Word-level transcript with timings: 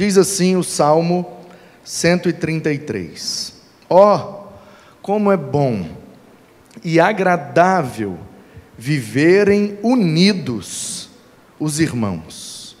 Diz 0.00 0.16
assim 0.16 0.56
o 0.56 0.64
Salmo 0.64 1.26
133: 1.84 3.52
Ó, 3.86 4.16
oh, 4.16 4.44
como 5.02 5.30
é 5.30 5.36
bom 5.36 5.90
e 6.82 6.98
agradável 6.98 8.16
viverem 8.78 9.78
unidos 9.82 11.10
os 11.58 11.80
irmãos. 11.80 12.78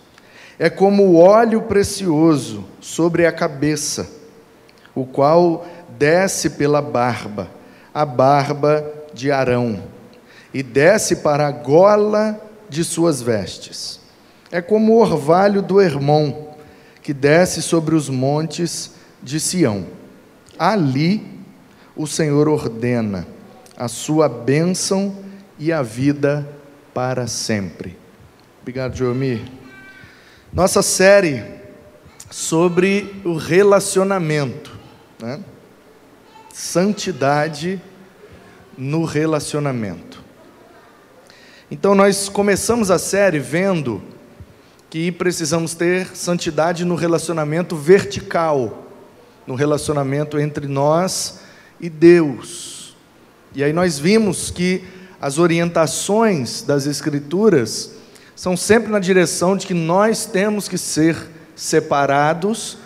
É 0.58 0.70
como 0.70 1.08
o 1.08 1.16
óleo 1.18 1.60
precioso 1.60 2.64
sobre 2.80 3.26
a 3.26 3.32
cabeça, 3.32 4.08
o 4.94 5.04
qual 5.04 5.66
desce 5.98 6.48
pela 6.48 6.80
barba, 6.80 7.50
a 7.92 8.06
barba 8.06 8.82
de 9.12 9.30
Arão, 9.30 9.82
e 10.54 10.62
desce 10.62 11.16
para 11.16 11.48
a 11.48 11.52
gola 11.52 12.40
de 12.66 12.82
suas 12.82 13.20
vestes. 13.20 14.00
É 14.50 14.62
como 14.62 14.94
o 14.94 15.00
orvalho 15.00 15.60
do 15.60 15.82
Hermon, 15.82 16.48
que 17.10 17.14
desce 17.14 17.60
sobre 17.60 17.96
os 17.96 18.08
montes 18.08 18.92
de 19.20 19.40
Sião. 19.40 19.84
Ali 20.56 21.26
o 21.96 22.06
Senhor 22.06 22.48
ordena 22.48 23.26
a 23.76 23.88
sua 23.88 24.28
bênção 24.28 25.16
e 25.58 25.72
a 25.72 25.82
vida 25.82 26.48
para 26.94 27.26
sempre. 27.26 27.98
Obrigado, 28.60 28.96
Joemir. 28.96 29.42
Nossa 30.52 30.82
série 30.82 31.42
sobre 32.30 33.20
o 33.24 33.34
relacionamento, 33.34 34.78
né? 35.20 35.40
santidade 36.54 37.82
no 38.78 39.02
relacionamento. 39.02 40.22
Então, 41.72 41.92
nós 41.92 42.28
começamos 42.28 42.88
a 42.88 43.00
série 43.00 43.40
vendo 43.40 44.00
que 44.90 45.12
precisamos 45.12 45.72
ter 45.72 46.16
santidade 46.16 46.84
no 46.84 46.96
relacionamento 46.96 47.76
vertical, 47.76 48.88
no 49.46 49.54
relacionamento 49.54 50.36
entre 50.38 50.66
nós 50.66 51.40
e 51.80 51.88
Deus. 51.88 52.96
E 53.54 53.62
aí 53.62 53.72
nós 53.72 54.00
vimos 54.00 54.50
que 54.50 54.82
as 55.20 55.38
orientações 55.38 56.62
das 56.62 56.86
Escrituras 56.86 57.92
são 58.34 58.56
sempre 58.56 58.90
na 58.90 58.98
direção 58.98 59.56
de 59.56 59.64
que 59.64 59.74
nós 59.74 60.26
temos 60.26 60.66
que 60.66 60.76
ser 60.76 61.16
separados, 61.54 62.78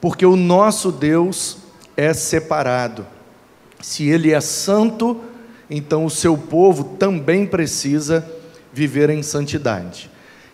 porque 0.00 0.24
o 0.24 0.36
nosso 0.36 0.92
Deus 0.92 1.58
é 1.96 2.14
separado. 2.14 3.04
Se 3.80 4.08
Ele 4.08 4.30
é 4.30 4.40
santo, 4.40 5.20
então 5.68 6.04
o 6.04 6.10
seu 6.10 6.38
povo 6.38 6.96
também 6.96 7.44
precisa 7.44 8.24
viver 8.72 9.10
em 9.10 9.22
santidade. 9.22 10.10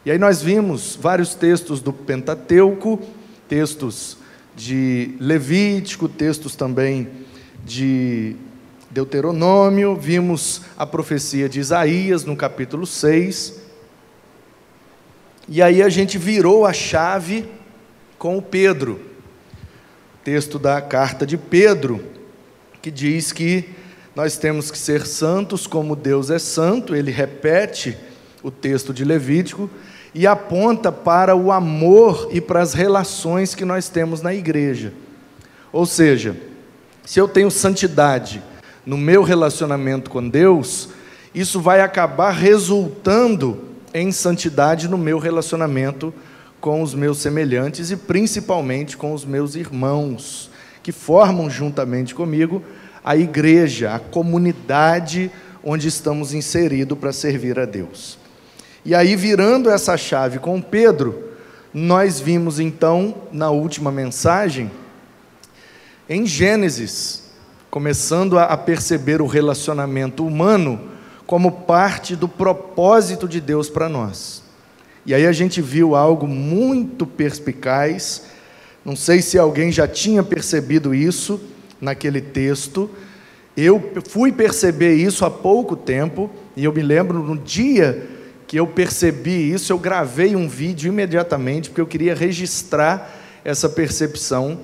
E 0.07 0.11
aí 0.13 0.19
nós 0.19 0.41
vimos 0.41 0.95
vários 0.95 1.35
textos 1.35 1.81
do 1.81 1.93
Pentateuco, 1.93 3.03
textos 3.49 4.19
de 4.55 5.17
Levítico, 5.19 6.09
textos 6.09 6.55
também 6.55 7.09
de 7.65 8.37
Deuteronômio, 8.89 9.97
vimos 9.97 10.63
a 10.79 10.87
profecia 10.87 11.49
de 11.49 11.59
Isaías 11.59 12.25
no 12.25 12.37
capítulo 12.37 12.87
6. 12.87 13.61
E 15.49 15.61
aí 15.61 15.83
a 15.83 15.89
gente 15.89 16.19
virou 16.19 16.65
a 16.65 16.73
chave 16.73 17.45
com 18.17 18.39
o 18.39 18.43
Pedro. 18.43 19.01
Texto 20.23 20.57
da 20.57 20.81
carta 20.81 21.27
de 21.27 21.37
Pedro, 21.37 22.01
que 22.81 22.93
diz 22.93 23.33
que 23.33 23.71
nós 24.15 24.39
temos 24.39 24.71
que 24.71 24.79
ser 24.79 25.05
santos 25.05 25.67
como 25.67 25.97
Deus 25.97 26.31
é 26.31 26.39
santo, 26.39 26.95
ele 26.95 27.11
repete 27.11 27.99
o 28.41 28.53
texto 28.53 28.95
de 28.95 29.05
Levítico, 29.05 29.69
e 30.17 30.27
aponta 30.27 30.91
para 30.91 31.37
o 31.37 31.53
amor 31.53 32.31
e 32.33 32.41
para 32.41 32.63
as 32.63 32.73
relações 32.73 33.55
que 33.55 33.67
nós 33.67 33.91
temos 33.91 34.23
na 34.23 34.35
igreja. 34.35 34.95
Ou 35.71 35.85
seja, 35.85 36.35
se 37.05 37.21
eu 37.21 37.29
tenho 37.29 37.51
santidade 37.51 38.43
no 38.87 38.97
meu 38.97 39.23
relacionamento 39.23 40.09
com 40.09 40.27
Deus, 40.27 40.89
isso 41.35 41.61
vai 41.61 41.83
acabar 41.83 42.31
resultando 42.31 43.65
em 43.93 44.11
santidade 44.11 44.89
no 44.89 44.97
meu 44.97 45.19
relacionamento 45.19 46.15
com 46.63 46.81
os 46.81 46.95
meus 46.95 47.19
semelhantes 47.19 47.91
e 47.91 47.97
principalmente 47.97 48.97
com 48.97 49.13
os 49.13 49.23
meus 49.23 49.55
irmãos, 49.55 50.51
que 50.83 50.93
formam 50.93 51.51
juntamente 51.51 52.15
comigo 52.15 52.65
a 53.05 53.15
igreja, 53.19 53.95
a 53.95 53.99
comunidade 53.99 55.31
onde 55.63 55.89
estamos 55.89 56.33
inseridos 56.33 56.97
para 56.99 57.13
servir 57.13 57.59
a 57.59 57.67
Deus. 57.67 58.25
E 58.87 58.95
aí, 58.95 59.17
virando 59.17 59.69
essa 59.69 59.97
chave 59.97 60.39
com 60.39 60.63
Pedro, 60.63 61.25
nós 61.75 62.21
vimos 62.21 62.61
então, 62.61 63.17
na 63.33 63.51
última 63.51 63.91
mensagem, 63.91 64.71
em 66.09 66.25
Gênesis, 66.25 67.25
começando 67.69 68.39
a 68.39 68.57
perceber 68.57 69.21
o 69.21 69.27
relacionamento 69.27 70.25
humano 70.25 70.81
como 71.27 71.51
parte 71.51 72.15
do 72.15 72.29
propósito 72.29 73.27
de 73.27 73.41
Deus 73.41 73.69
para 73.69 73.89
nós. 73.89 74.45
E 75.05 75.13
aí 75.13 75.27
a 75.27 75.33
gente 75.33 75.61
viu 75.61 75.97
algo 75.97 76.29
muito 76.29 77.05
perspicaz, 77.05 78.23
não 78.85 78.95
sei 78.95 79.21
se 79.21 79.37
alguém 79.37 79.73
já 79.73 79.89
tinha 79.89 80.23
percebido 80.23 80.95
isso 80.95 81.41
naquele 81.81 82.21
texto, 82.21 82.89
eu 83.57 83.83
fui 84.09 84.31
perceber 84.31 84.95
isso 84.95 85.25
há 85.25 85.31
pouco 85.31 85.75
tempo, 85.75 86.31
e 86.57 86.63
eu 86.63 86.73
me 86.73 86.83
lembro 86.83 87.19
no 87.19 87.37
dia 87.37 88.15
que 88.47 88.59
eu 88.59 88.67
percebi 88.67 89.53
isso, 89.53 89.73
eu 89.73 89.79
gravei 89.79 90.37
um 90.37 90.49
vídeo 90.49 90.89
imediatamente, 90.89 91.69
porque 91.69 91.81
eu 91.81 91.87
queria 91.87 92.15
registrar 92.15 93.13
essa 93.45 93.69
percepção. 93.69 94.61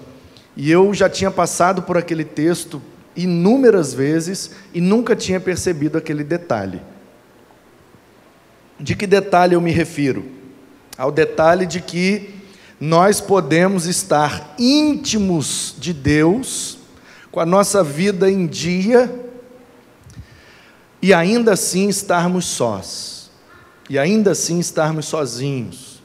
E 0.56 0.70
eu 0.70 0.94
já 0.94 1.08
tinha 1.08 1.30
passado 1.30 1.82
por 1.82 1.96
aquele 1.96 2.24
texto 2.24 2.80
inúmeras 3.16 3.92
vezes 3.92 4.52
e 4.72 4.80
nunca 4.80 5.16
tinha 5.16 5.40
percebido 5.40 5.98
aquele 5.98 6.22
detalhe. 6.22 6.80
De 8.78 8.94
que 8.94 9.06
detalhe 9.06 9.54
eu 9.54 9.60
me 9.60 9.72
refiro? 9.72 10.24
Ao 10.96 11.10
detalhe 11.10 11.66
de 11.66 11.80
que 11.80 12.34
nós 12.80 13.20
podemos 13.20 13.86
estar 13.86 14.54
íntimos 14.58 15.74
de 15.78 15.92
Deus, 15.92 16.78
com 17.30 17.40
a 17.40 17.46
nossa 17.46 17.82
vida 17.82 18.30
em 18.30 18.46
dia, 18.46 19.12
e 21.00 21.12
ainda 21.12 21.52
assim 21.52 21.88
estarmos 21.88 22.44
sós 22.44 23.21
e 23.88 23.98
ainda 23.98 24.32
assim 24.32 24.58
estarmos 24.58 25.06
sozinhos. 25.06 26.02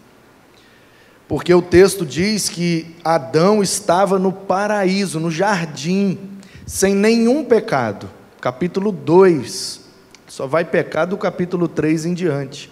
Porque 1.28 1.54
o 1.54 1.62
texto 1.62 2.06
diz 2.06 2.48
que 2.48 2.96
Adão 3.04 3.62
estava 3.62 4.18
no 4.18 4.32
paraíso, 4.32 5.20
no 5.20 5.30
jardim, 5.30 6.18
sem 6.66 6.96
nenhum 6.96 7.44
pecado. 7.44 8.10
Capítulo 8.40 8.92
2. 8.92 9.82
Só 10.28 10.48
vai 10.48 10.64
pecar 10.64 11.08
do 11.08 11.18
capítulo 11.18 11.68
3 11.68 12.06
em 12.06 12.14
diante. 12.14 12.72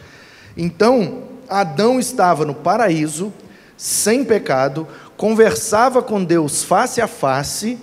Então, 0.55 1.23
Adão 1.49 1.99
estava 1.99 2.45
no 2.45 2.53
paraíso, 2.53 3.33
sem 3.77 4.23
pecado, 4.23 4.88
conversava 5.17 6.01
com 6.01 6.23
Deus 6.23 6.63
face 6.63 7.01
a 7.01 7.07
face, 7.07 7.77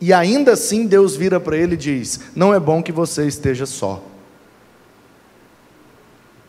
e 0.00 0.12
ainda 0.12 0.52
assim 0.52 0.86
Deus 0.86 1.16
vira 1.16 1.40
para 1.40 1.56
ele 1.56 1.74
e 1.74 1.78
diz: 1.78 2.20
Não 2.34 2.52
é 2.52 2.60
bom 2.60 2.82
que 2.82 2.92
você 2.92 3.26
esteja 3.26 3.64
só. 3.64 4.02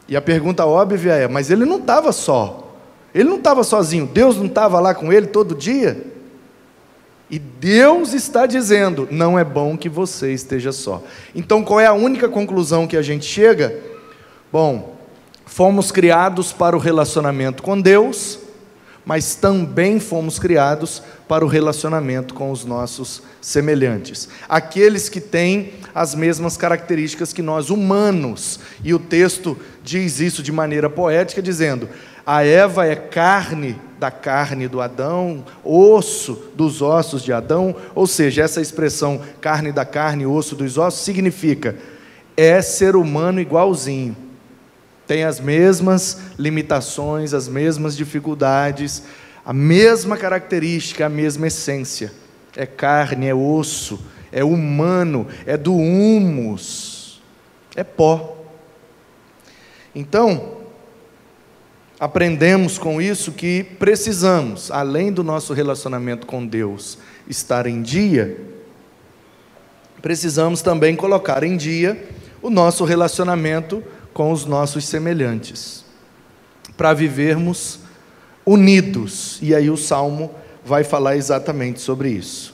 E 0.07 0.16
a 0.16 0.21
pergunta 0.21 0.66
óbvia 0.66 1.13
é: 1.13 1.27
mas 1.27 1.49
ele 1.49 1.66
não 1.66 1.77
estava 1.77 2.11
só. 2.11 2.73
Ele 3.13 3.29
não 3.29 3.38
estava 3.38 3.63
sozinho. 3.63 4.05
Deus 4.05 4.38
não 4.38 4.45
estava 4.45 4.79
lá 4.79 4.93
com 4.93 5.11
ele 5.11 5.27
todo 5.27 5.55
dia? 5.55 6.05
E 7.29 7.39
Deus 7.39 8.13
está 8.13 8.45
dizendo: 8.45 9.07
não 9.09 9.38
é 9.38 9.44
bom 9.44 9.77
que 9.77 9.89
você 9.89 10.33
esteja 10.33 10.71
só. 10.71 11.01
Então, 11.33 11.63
qual 11.63 11.79
é 11.79 11.85
a 11.85 11.94
única 11.94 12.30
conclusão 12.30 12.88
que 12.88 12.97
a 12.97 13.01
gente 13.01 13.25
chega? 13.25 13.80
Bom, 14.51 14.95
fomos 15.45 15.91
criados 15.91 16.51
para 16.51 16.75
o 16.75 16.80
relacionamento 16.80 17.63
com 17.63 17.80
Deus, 17.80 18.39
mas 19.06 19.36
também 19.36 20.00
fomos 20.00 20.40
criados 20.40 21.02
para 21.28 21.46
o 21.46 21.48
relacionamento 21.48 22.34
com 22.34 22.52
os 22.52 22.66
nossos 22.66 23.22
semelhantes, 23.40 24.28
aqueles 24.50 25.07
que 25.07 25.22
têm 25.22 25.74
as 25.94 26.16
mesmas 26.16 26.57
características 26.57 27.31
que 27.31 27.42
nós 27.42 27.69
humanos. 27.69 28.60
E 28.84 28.94
o 28.94 29.00
texto 29.00 29.57
diz 29.84 30.19
isso 30.19 30.42
de 30.42 30.52
maneira 30.52 30.90
poética, 30.90 31.42
dizendo: 31.42 31.88
a 32.25 32.44
Eva 32.44 32.86
é 32.88 32.96
carne 32.96 33.80
da 34.00 34.12
carne 34.12 34.68
do 34.68 34.81
Adão, 34.81 35.46
osso 35.63 36.52
dos 36.56 36.81
ossos 36.81 37.24
de 37.24 37.31
Adão, 37.31 37.75
ou 37.94 38.06
seja, 38.07 38.44
essa 38.44 38.60
expressão 38.60 39.22
carne 39.40 39.72
da 39.72 39.86
carne, 39.86 40.25
osso 40.25 40.56
dos 40.56 40.78
ossos, 40.78 41.04
significa 41.04 41.75
é 42.38 42.62
ser 42.62 42.96
humano 42.96 43.40
igualzinho. 43.40 44.16
Tem 45.07 45.24
as 45.24 45.40
mesmas 45.40 46.19
limitações, 46.38 47.34
as 47.34 47.48
mesmas 47.48 47.96
dificuldades, 47.96 49.04
a 49.46 49.54
mesma 49.54 50.18
característica, 50.18 51.06
a 51.06 51.10
mesma 51.10 51.48
essência. 51.48 52.12
É 52.56 52.66
carne, 52.66 53.28
é 53.28 53.36
osso, 53.36 54.00
é 54.31 54.44
humano, 54.44 55.28
é 55.46 55.56
do 55.56 55.75
humus, 55.75 57.22
é 57.75 57.84
pó. 57.84 58.38
Então, 59.94 60.57
aprendemos 62.00 62.78
com 62.78 63.02
isso 63.02 63.31
que 63.31 63.63
precisamos, 63.63 64.72
além 64.72 65.12
do 65.12 65.24
nosso 65.24 65.54
relacionamento 65.54 66.25
com 66.25 66.46
Deus 66.46 66.98
estar 67.30 67.68
em 67.68 67.81
dia, 67.81 68.38
precisamos 70.02 70.62
também 70.62 70.96
colocar 70.96 71.44
em 71.44 71.56
dia 71.56 72.07
o 72.42 72.50
nosso 72.50 72.84
relacionamento 72.84 73.81
com 73.81 73.94
os 74.31 74.45
nossos 74.45 74.85
semelhantes, 74.85 75.83
para 76.77 76.94
vivermos 76.94 77.79
unidos. 78.45 79.39
E 79.41 79.53
aí 79.53 79.69
o 79.69 79.75
salmo 79.75 80.31
vai 80.63 80.83
falar 80.85 81.17
exatamente 81.17 81.81
sobre 81.81 82.09
isso. 82.09 82.53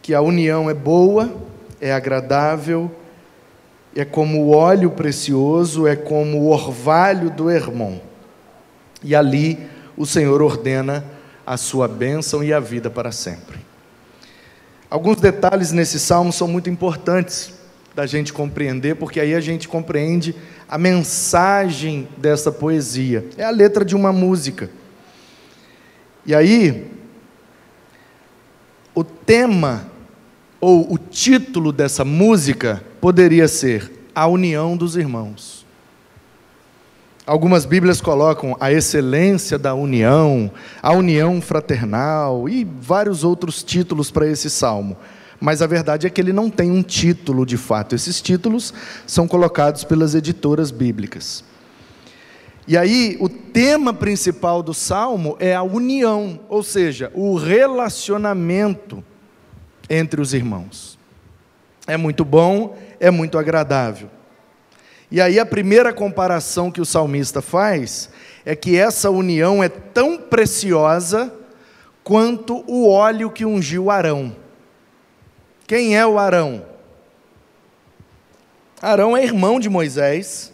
Que 0.00 0.14
a 0.14 0.22
união 0.22 0.70
é 0.70 0.74
boa, 0.74 1.30
é 1.80 1.92
agradável, 1.92 2.90
é 3.94 4.04
como 4.04 4.44
o 4.44 4.50
óleo 4.50 4.90
precioso, 4.90 5.86
é 5.86 5.94
como 5.94 6.38
o 6.40 6.50
orvalho 6.50 7.30
do 7.30 7.50
Hermon. 7.50 7.98
E 9.02 9.14
ali 9.14 9.58
o 9.96 10.06
Senhor 10.06 10.42
ordena 10.42 11.04
a 11.46 11.56
sua 11.56 11.86
bênção 11.86 12.42
e 12.42 12.52
a 12.52 12.58
vida 12.58 12.88
para 12.88 13.12
sempre. 13.12 13.58
Alguns 14.88 15.20
detalhes 15.20 15.70
nesse 15.70 16.00
salmo 16.00 16.32
são 16.32 16.48
muito 16.48 16.70
importantes 16.70 17.53
da 17.94 18.06
gente 18.06 18.32
compreender, 18.32 18.96
porque 18.96 19.20
aí 19.20 19.34
a 19.34 19.40
gente 19.40 19.68
compreende 19.68 20.34
a 20.68 20.76
mensagem 20.76 22.08
dessa 22.16 22.50
poesia. 22.50 23.24
É 23.36 23.44
a 23.44 23.50
letra 23.50 23.84
de 23.84 23.94
uma 23.94 24.12
música. 24.12 24.68
E 26.26 26.34
aí, 26.34 26.90
o 28.94 29.04
tema 29.04 29.86
ou 30.60 30.92
o 30.92 30.98
título 30.98 31.72
dessa 31.72 32.04
música 32.04 32.82
poderia 33.00 33.46
ser 33.46 34.08
A 34.14 34.26
União 34.26 34.76
dos 34.76 34.96
Irmãos. 34.96 35.64
Algumas 37.26 37.64
Bíblias 37.64 38.00
colocam 38.00 38.56
a 38.60 38.70
excelência 38.70 39.58
da 39.58 39.74
união, 39.74 40.50
a 40.82 40.92
união 40.92 41.40
fraternal 41.40 42.48
e 42.48 42.64
vários 42.64 43.24
outros 43.24 43.62
títulos 43.62 44.10
para 44.10 44.26
esse 44.26 44.50
salmo. 44.50 44.96
Mas 45.40 45.60
a 45.60 45.66
verdade 45.66 46.06
é 46.06 46.10
que 46.10 46.20
ele 46.20 46.32
não 46.32 46.48
tem 46.48 46.70
um 46.70 46.82
título 46.82 47.44
de 47.44 47.56
fato. 47.56 47.94
Esses 47.94 48.20
títulos 48.20 48.72
são 49.06 49.26
colocados 49.26 49.84
pelas 49.84 50.14
editoras 50.14 50.70
bíblicas. 50.70 51.44
E 52.66 52.78
aí, 52.78 53.18
o 53.20 53.28
tema 53.28 53.92
principal 53.92 54.62
do 54.62 54.72
salmo 54.72 55.36
é 55.38 55.54
a 55.54 55.62
união, 55.62 56.40
ou 56.48 56.62
seja, 56.62 57.12
o 57.14 57.36
relacionamento 57.36 59.04
entre 59.90 60.18
os 60.18 60.32
irmãos. 60.32 60.98
É 61.86 61.98
muito 61.98 62.24
bom, 62.24 62.74
é 62.98 63.10
muito 63.10 63.36
agradável. 63.36 64.08
E 65.10 65.20
aí, 65.20 65.38
a 65.38 65.44
primeira 65.44 65.92
comparação 65.92 66.70
que 66.70 66.80
o 66.80 66.86
salmista 66.86 67.42
faz 67.42 68.08
é 68.46 68.56
que 68.56 68.76
essa 68.76 69.10
união 69.10 69.62
é 69.62 69.68
tão 69.68 70.16
preciosa 70.16 71.32
quanto 72.02 72.64
o 72.66 72.88
óleo 72.88 73.30
que 73.30 73.44
ungiu 73.44 73.90
Arão. 73.90 74.34
Quem 75.74 75.96
é 75.96 76.06
o 76.06 76.20
Arão? 76.20 76.64
Arão 78.80 79.16
é 79.16 79.24
irmão 79.24 79.58
de 79.58 79.68
Moisés 79.68 80.52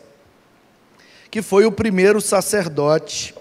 que 1.30 1.42
foi 1.42 1.66
o 1.66 1.70
primeiro 1.70 2.22
sacerdote 2.22 3.34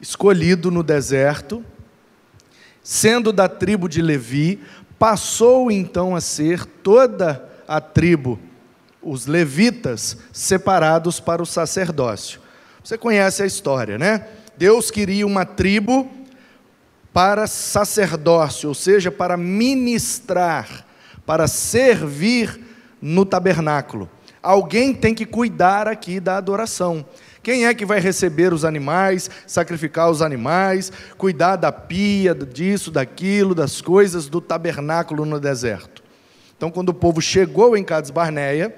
escolhido 0.00 0.72
no 0.72 0.82
deserto, 0.82 1.64
sendo 2.82 3.32
da 3.32 3.48
tribo 3.48 3.88
de 3.88 4.02
Levi, 4.02 4.60
passou 4.98 5.70
então 5.70 6.16
a 6.16 6.20
ser 6.20 6.64
toda 6.66 7.48
a 7.68 7.80
tribo, 7.80 8.40
os 9.00 9.26
levitas, 9.26 10.16
separados 10.32 11.20
para 11.20 11.40
o 11.40 11.46
sacerdócio. 11.46 12.40
Você 12.82 12.98
conhece 12.98 13.40
a 13.40 13.46
história, 13.46 13.96
né? 13.96 14.26
Deus 14.58 14.90
queria 14.90 15.24
uma 15.24 15.44
tribo 15.44 16.10
para 17.16 17.46
sacerdócio, 17.46 18.68
ou 18.68 18.74
seja, 18.74 19.10
para 19.10 19.38
ministrar, 19.38 20.84
para 21.24 21.46
servir 21.46 22.60
no 23.00 23.24
tabernáculo 23.24 24.10
alguém 24.46 24.94
tem 24.94 25.12
que 25.12 25.26
cuidar 25.26 25.88
aqui 25.88 26.20
da 26.20 26.36
adoração. 26.36 27.04
Quem 27.42 27.66
é 27.66 27.74
que 27.74 27.84
vai 27.84 27.98
receber 28.00 28.52
os 28.52 28.64
animais, 28.64 29.28
sacrificar 29.46 30.10
os 30.10 30.22
animais, 30.22 30.92
cuidar 31.18 31.56
da 31.56 31.72
pia, 31.72 32.34
disso, 32.34 32.90
daquilo, 32.90 33.54
das 33.54 33.80
coisas 33.80 34.28
do 34.28 34.40
tabernáculo 34.40 35.24
no 35.24 35.40
deserto? 35.40 36.02
Então, 36.56 36.70
quando 36.70 36.90
o 36.90 36.94
povo 36.94 37.20
chegou 37.20 37.76
em 37.76 37.84
Cades 37.84 38.10
Barneia, 38.10 38.74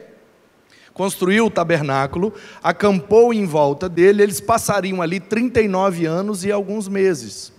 construiu 0.92 1.46
o 1.46 1.50
tabernáculo, 1.50 2.34
acampou 2.62 3.32
em 3.32 3.46
volta 3.46 3.88
dele, 3.88 4.22
eles 4.22 4.40
passariam 4.40 5.00
ali 5.00 5.20
39 5.20 6.06
anos 6.06 6.44
e 6.44 6.50
alguns 6.50 6.88
meses. 6.88 7.52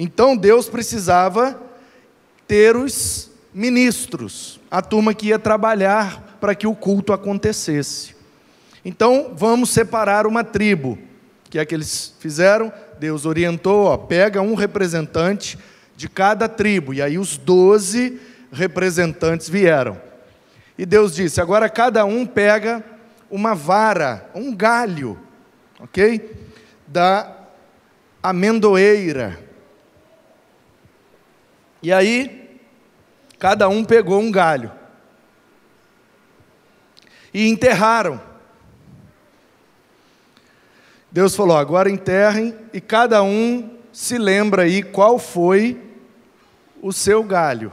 Então, 0.00 0.36
Deus 0.36 0.68
precisava 0.68 1.60
ter 2.46 2.76
os 2.76 3.28
ministros, 3.52 4.60
a 4.70 4.80
turma 4.80 5.12
que 5.12 5.26
ia 5.26 5.40
trabalhar 5.40 6.38
para 6.40 6.54
que 6.54 6.68
o 6.68 6.74
culto 6.74 7.12
acontecesse. 7.12 8.14
Então, 8.84 9.32
vamos 9.34 9.70
separar 9.70 10.24
uma 10.24 10.44
tribo. 10.44 10.92
O 11.46 11.50
que 11.50 11.58
é 11.58 11.64
que 11.64 11.74
eles 11.74 12.14
fizeram? 12.20 12.72
Deus 13.00 13.26
orientou, 13.26 13.86
ó, 13.86 13.96
pega 13.96 14.40
um 14.40 14.54
representante 14.54 15.58
de 15.96 16.08
cada 16.08 16.48
tribo. 16.48 16.94
E 16.94 17.02
aí 17.02 17.18
os 17.18 17.36
doze 17.36 18.20
representantes 18.52 19.48
vieram. 19.48 20.00
E 20.78 20.86
Deus 20.86 21.12
disse: 21.12 21.40
agora 21.40 21.68
cada 21.68 22.04
um 22.04 22.24
pega 22.24 22.84
uma 23.28 23.52
vara, 23.52 24.30
um 24.32 24.54
galho, 24.54 25.18
ok? 25.80 26.36
Da 26.86 27.36
amendoeira. 28.22 29.47
E 31.82 31.92
aí, 31.92 32.60
cada 33.38 33.68
um 33.68 33.84
pegou 33.84 34.20
um 34.20 34.30
galho 34.30 34.72
e 37.32 37.48
enterraram. 37.48 38.20
Deus 41.10 41.34
falou: 41.34 41.56
agora 41.56 41.90
enterrem 41.90 42.54
e 42.72 42.80
cada 42.80 43.22
um 43.22 43.76
se 43.92 44.18
lembra 44.18 44.62
aí 44.62 44.82
qual 44.82 45.18
foi 45.18 45.80
o 46.82 46.92
seu 46.92 47.22
galho. 47.22 47.72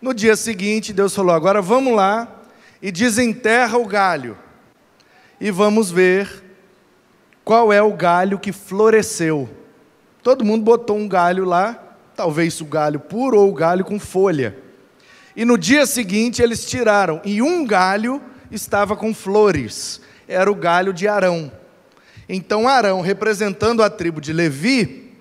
No 0.00 0.14
dia 0.14 0.36
seguinte, 0.36 0.92
Deus 0.92 1.14
falou: 1.14 1.34
agora 1.34 1.60
vamos 1.62 1.94
lá 1.94 2.28
e 2.82 2.90
desenterra 2.90 3.78
o 3.78 3.86
galho 3.86 4.36
e 5.40 5.50
vamos 5.50 5.90
ver 5.90 6.44
qual 7.44 7.72
é 7.72 7.82
o 7.82 7.92
galho 7.92 8.38
que 8.38 8.52
floresceu. 8.52 9.48
Todo 10.22 10.44
mundo 10.44 10.62
botou 10.62 10.96
um 10.96 11.08
galho 11.08 11.44
lá, 11.44 11.89
talvez 12.16 12.60
o 12.60 12.64
galho 12.64 13.00
puro 13.00 13.38
ou 13.38 13.50
o 13.50 13.54
galho 13.54 13.84
com 13.84 13.98
folha. 13.98 14.56
E 15.36 15.44
no 15.44 15.56
dia 15.56 15.86
seguinte 15.86 16.42
eles 16.42 16.64
tiraram, 16.64 17.20
e 17.24 17.40
um 17.40 17.64
galho 17.64 18.20
estava 18.50 18.96
com 18.96 19.14
flores, 19.14 20.00
era 20.26 20.50
o 20.50 20.54
galho 20.54 20.92
de 20.92 21.06
Arão. 21.06 21.50
Então 22.28 22.68
Arão, 22.68 23.00
representando 23.00 23.82
a 23.82 23.90
tribo 23.90 24.20
de 24.20 24.32
Levi, 24.32 25.12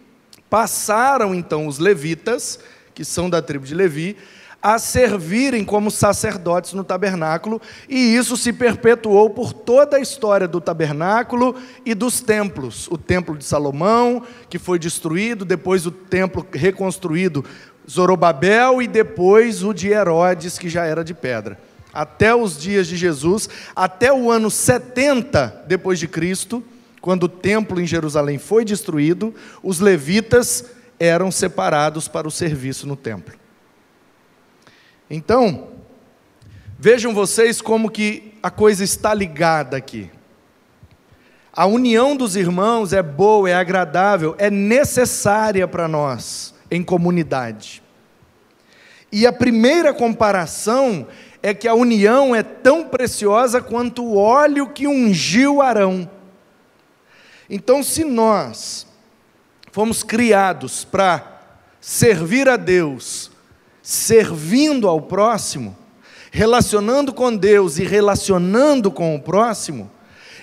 passaram 0.50 1.34
então 1.34 1.68
os 1.68 1.80
levitas, 1.80 2.60
que 2.94 3.06
são 3.06 3.30
da 3.30 3.42
tribo 3.42 3.66
de 3.66 3.76
Levi, 3.76 4.18
a 4.62 4.78
servirem 4.78 5.64
como 5.64 5.90
sacerdotes 5.90 6.74
no 6.74 6.84
tabernáculo, 6.84 7.62
e 7.88 8.16
isso 8.16 8.36
se 8.36 8.52
perpetuou 8.52 9.30
por 9.30 9.54
toda 9.54 9.98
a 9.98 10.02
história 10.02 10.48
do 10.48 10.60
tabernáculo 10.60 11.56
e 11.86 11.94
dos 11.94 12.20
templos. 12.20 12.88
O 12.92 12.98
templo 12.98 13.38
de 13.38 13.46
Salomão, 13.46 14.24
que 14.50 14.60
foi 14.60 14.78
destruído, 14.78 15.46
depois 15.46 15.86
o 15.86 15.92
templo 15.92 16.46
reconstruído, 16.52 17.46
Zorobabel, 17.90 18.82
e 18.82 18.88
depois 18.88 19.64
o 19.64 19.74
de 19.74 19.88
Herodes, 19.88 20.60
que 20.60 20.70
já 20.70 20.86
era 20.86 21.04
de 21.04 21.14
pedra 21.14 21.58
até 21.94 22.36
os 22.36 22.58
dias 22.58 22.88
de 22.88 22.96
Jesus, 22.96 23.50
até 23.76 24.14
o 24.14 24.32
ano 24.32 24.50
70 24.52 25.66
depois 25.68 26.00
de 26.00 26.08
Cristo, 26.08 26.64
quando 27.02 27.24
o 27.24 27.30
templo 27.30 27.80
em 27.80 27.88
Jerusalém 27.88 28.38
foi 28.38 28.64
destruído, 28.66 29.34
os 29.64 29.80
levitas 29.80 30.66
eram 31.00 31.32
separados 31.32 32.08
para 32.08 32.28
o 32.28 32.32
serviço 32.32 32.86
no 32.86 32.96
templo. 32.96 33.39
Então, 35.10 35.70
vejam 36.78 37.14
vocês 37.14 37.62
como 37.62 37.90
que 37.90 38.34
a 38.44 38.52
coisa 38.52 38.84
está 38.84 39.14
ligada 39.14 39.76
aqui. 39.76 40.10
A 41.52 41.66
união 41.66 42.16
dos 42.16 42.36
irmãos 42.36 42.94
é 42.94 43.02
boa, 43.02 43.50
é 43.50 43.56
agradável, 43.56 44.36
é 44.38 44.50
necessária 44.50 45.68
para 45.68 45.88
nós 45.88 46.54
em 46.70 46.84
comunidade. 46.84 47.82
E 49.12 49.26
a 49.26 49.34
primeira 49.34 49.94
comparação 49.94 51.08
é 51.42 51.54
que 51.54 51.68
a 51.68 51.74
união 51.74 52.36
é 52.36 52.44
tão 52.44 52.86
preciosa 52.86 53.60
quanto 53.62 54.04
o 54.04 54.16
óleo 54.16 54.70
que 54.70 54.88
ungiu 54.88 55.62
Arão. 55.62 56.10
Então, 57.50 57.82
se 57.82 58.04
nós 58.04 58.86
fomos 59.72 60.04
criados 60.04 60.86
para 60.86 61.42
servir 61.82 62.48
a 62.48 62.58
Deus, 62.58 63.32
servindo 63.90 64.88
ao 64.88 65.02
próximo, 65.02 65.76
relacionando 66.30 67.12
com 67.12 67.36
Deus 67.36 67.80
e 67.80 67.84
relacionando 67.84 68.92
com 68.92 69.16
o 69.16 69.20
próximo, 69.20 69.90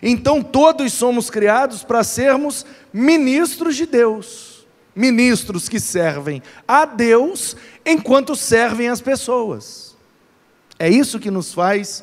Então 0.02 0.42
todos 0.42 0.92
somos 0.92 1.30
criados 1.30 1.84
para 1.84 2.02
sermos 2.02 2.66
ministros 2.92 3.76
de 3.76 3.86
Deus, 3.86 4.66
ministros 4.96 5.68
que 5.68 5.78
servem 5.78 6.42
a 6.66 6.84
Deus 6.84 7.56
enquanto 7.84 8.34
servem 8.34 8.88
as 8.88 9.00
pessoas. 9.00 9.94
É 10.76 10.90
isso 10.90 11.20
que 11.20 11.30
nos 11.30 11.54
faz 11.54 12.02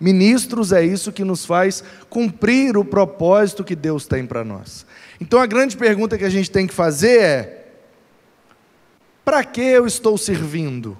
ministros, 0.00 0.72
é 0.72 0.84
isso 0.84 1.12
que 1.12 1.22
nos 1.22 1.46
faz 1.46 1.84
cumprir 2.08 2.76
o 2.76 2.84
propósito 2.84 3.62
que 3.62 3.76
Deus 3.76 4.06
tem 4.06 4.26
para 4.26 4.42
nós. 4.42 4.84
Então 5.20 5.38
a 5.38 5.46
grande 5.46 5.76
pergunta 5.76 6.18
que 6.18 6.24
a 6.24 6.30
gente 6.30 6.50
tem 6.50 6.66
que 6.66 6.74
fazer 6.74 7.20
é: 7.20 7.59
para 9.30 9.44
que 9.44 9.60
eu 9.60 9.86
estou 9.86 10.18
servindo? 10.18 10.98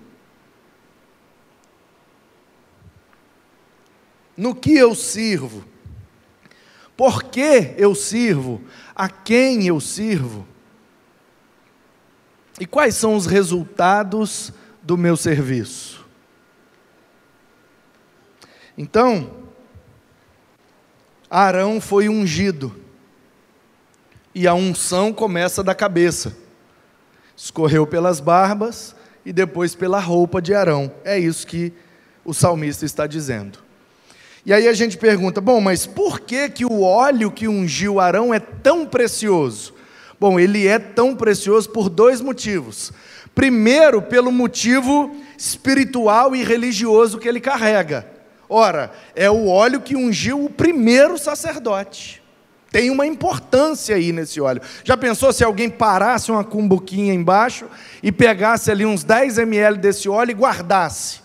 No 4.37 4.55
que 4.55 4.73
eu 4.73 4.95
sirvo? 4.95 5.65
Por 6.97 7.25
que 7.25 7.75
eu 7.77 7.93
sirvo? 7.93 8.63
A 8.95 9.09
quem 9.09 9.67
eu 9.67 9.81
sirvo? 9.81 10.47
E 12.61 12.67
quais 12.67 12.95
são 12.95 13.17
os 13.17 13.27
resultados 13.27 14.53
do 14.81 14.97
meu 14.97 15.17
serviço? 15.17 16.07
Então, 18.79 19.49
Arão 21.29 21.81
foi 21.81 22.09
ungido, 22.09 22.77
e 24.33 24.47
a 24.47 24.55
unção 24.55 25.13
começa 25.13 25.65
da 25.65 25.75
cabeça, 25.75 26.39
escorreu 27.43 27.87
pelas 27.87 28.21
barbas 28.21 28.95
e 29.25 29.33
depois 29.33 29.75
pela 29.75 29.99
roupa 29.99 30.43
de 30.43 30.55
Arão. 30.55 30.93
É 31.03 31.19
isso 31.19 31.47
que 31.47 31.73
o 32.23 32.35
salmista 32.35 32.85
está 32.85 33.07
dizendo. 33.07 33.59
E 34.45 34.53
aí 34.53 34.69
a 34.69 34.75
gente 34.75 34.99
pergunta: 34.99 35.41
bom, 35.41 35.59
mas 35.59 35.87
por 35.87 36.21
que, 36.21 36.51
que 36.51 36.67
o 36.67 36.83
óleo 36.83 37.31
que 37.31 37.49
ungiu 37.49 37.99
Arão 37.99 38.35
é 38.35 38.39
tão 38.39 38.87
precioso? 38.87 39.75
Bom, 40.19 40.39
ele 40.39 40.67
é 40.67 40.79
tão 40.79 41.17
precioso 41.17 41.71
por 41.71 41.89
dois 41.89 42.21
motivos. 42.21 42.93
Primeiro, 43.35 44.03
pelo 44.03 44.31
motivo 44.31 45.17
espiritual 45.39 46.37
e 46.37 46.45
religioso 46.45 47.19
que 47.19 47.27
ele 47.27 47.41
carrega. 47.41 48.07
Ora, 48.49 48.93
é 49.15 49.31
o 49.31 49.47
óleo 49.47 49.81
que 49.81 49.97
ungiu 49.97 50.45
o 50.45 50.51
primeiro 50.51 51.17
sacerdote. 51.17 52.20
Tem 52.71 52.89
uma 52.89 53.05
importância 53.07 53.97
aí 53.97 54.13
nesse 54.13 54.41
óleo. 54.41 54.63
Já 54.85 54.97
pensou 54.97 55.33
se 55.33 55.43
alguém 55.43 55.69
parasse 55.69 56.31
uma 56.31 56.45
cumbuquinha 56.45 57.13
embaixo 57.13 57.67
e 58.03 58.13
pegasse 58.13 58.71
ali 58.71 58.87
uns 58.87 59.03
10 59.03 59.39
ml 59.39 59.79
desse 59.79 60.09
óleo 60.09 60.31
e 60.31 60.35
guardasse? 60.35 61.21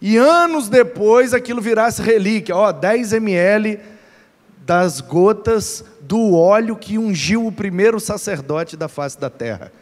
E 0.00 0.16
anos 0.16 0.68
depois 0.68 1.32
aquilo 1.32 1.60
virasse 1.60 2.02
relíquia, 2.02 2.56
ó, 2.56 2.72
10 2.72 3.12
ml 3.14 3.78
das 4.66 5.00
gotas 5.00 5.84
do 6.00 6.34
óleo 6.34 6.76
que 6.76 6.98
ungiu 6.98 7.46
o 7.46 7.52
primeiro 7.52 7.98
sacerdote 7.98 8.76
da 8.76 8.88
face 8.88 9.18
da 9.18 9.30
terra. 9.30 9.72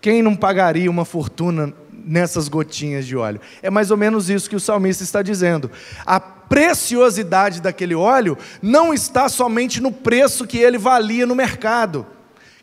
Quem 0.00 0.22
não 0.22 0.36
pagaria 0.36 0.90
uma 0.90 1.04
fortuna 1.04 1.72
nessas 2.08 2.48
gotinhas 2.48 3.06
de 3.06 3.16
óleo? 3.16 3.40
É 3.62 3.70
mais 3.70 3.90
ou 3.90 3.96
menos 3.96 4.30
isso 4.30 4.48
que 4.48 4.56
o 4.56 4.60
salmista 4.60 5.04
está 5.04 5.22
dizendo. 5.22 5.70
A 6.06 6.18
preciosidade 6.18 7.60
daquele 7.60 7.94
óleo 7.94 8.38
não 8.62 8.94
está 8.94 9.28
somente 9.28 9.80
no 9.80 9.92
preço 9.92 10.46
que 10.46 10.58
ele 10.58 10.78
valia 10.78 11.26
no 11.26 11.34
mercado, 11.34 12.06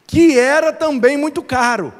que 0.08 0.38
era 0.38 0.74
também 0.74 1.16
muito 1.16 1.44
caro. 1.44 1.94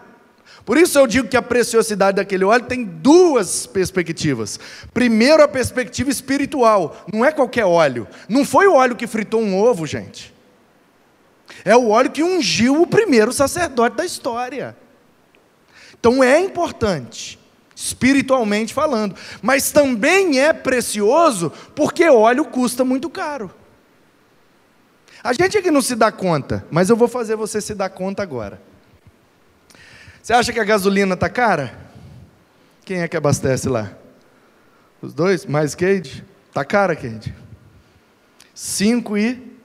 Por 0.66 0.78
isso 0.78 0.98
eu 0.98 1.06
digo 1.06 1.28
que 1.28 1.38
a 1.38 1.44
preciosidade 1.44 2.16
daquele 2.16 2.44
óleo 2.44 2.66
tem 2.66 2.84
duas 2.84 3.68
perspectivas. 3.68 4.60
Primeiro, 4.92 5.44
a 5.44 5.48
perspectiva 5.48 6.10
espiritual. 6.10 7.06
Não 7.14 7.24
é 7.24 7.32
qualquer 7.32 7.66
óleo. 7.66 8.08
Não 8.28 8.44
foi 8.44 8.66
o 8.66 8.74
óleo 8.74 8.96
que 8.96 9.06
fritou 9.06 9.40
um 9.40 9.56
ovo, 9.56 9.86
gente. 9.86 10.34
É 11.64 11.76
o 11.76 11.90
óleo 11.90 12.10
que 12.10 12.24
ungiu 12.24 12.82
o 12.82 12.88
primeiro 12.88 13.32
sacerdote 13.32 13.96
da 13.96 14.06
história. 14.06 14.76
Então 16.06 16.24
é 16.24 16.40
importante, 16.40 17.40
espiritualmente 17.76 18.76
falando. 18.76 19.16
Mas 19.42 19.72
também 19.72 20.40
é 20.40 20.54
precioso 20.54 21.52
porque 21.74 22.08
óleo 22.08 22.46
custa 22.46 22.86
muito 22.86 23.10
caro. 23.10 23.52
A 25.24 25.34
gente 25.34 25.58
aqui 25.58 25.72
não 25.72 25.82
se 25.82 25.96
dá 25.96 26.12
conta, 26.12 26.64
mas 26.70 26.92
eu 26.92 26.96
vou 26.96 27.08
fazer 27.08 27.36
você 27.36 27.60
se 27.60 27.74
dar 27.74 27.90
conta 27.90 28.22
agora. 28.22 28.62
Você 30.22 30.32
acha 30.32 30.54
que 30.54 30.60
a 30.60 30.64
gasolina 30.64 31.16
está 31.16 31.28
cara? 31.28 31.76
Quem 32.86 33.02
é 33.02 33.08
que 33.08 33.18
abastece 33.18 33.68
lá? 33.68 33.92
Os 35.02 35.12
dois? 35.12 35.44
Mais 35.44 35.74
Cade? 35.74 36.24
Está 36.50 36.64
cara, 36.64 36.96
Cade? 36.96 37.34
Cinco 38.54 39.18
e 39.18 39.58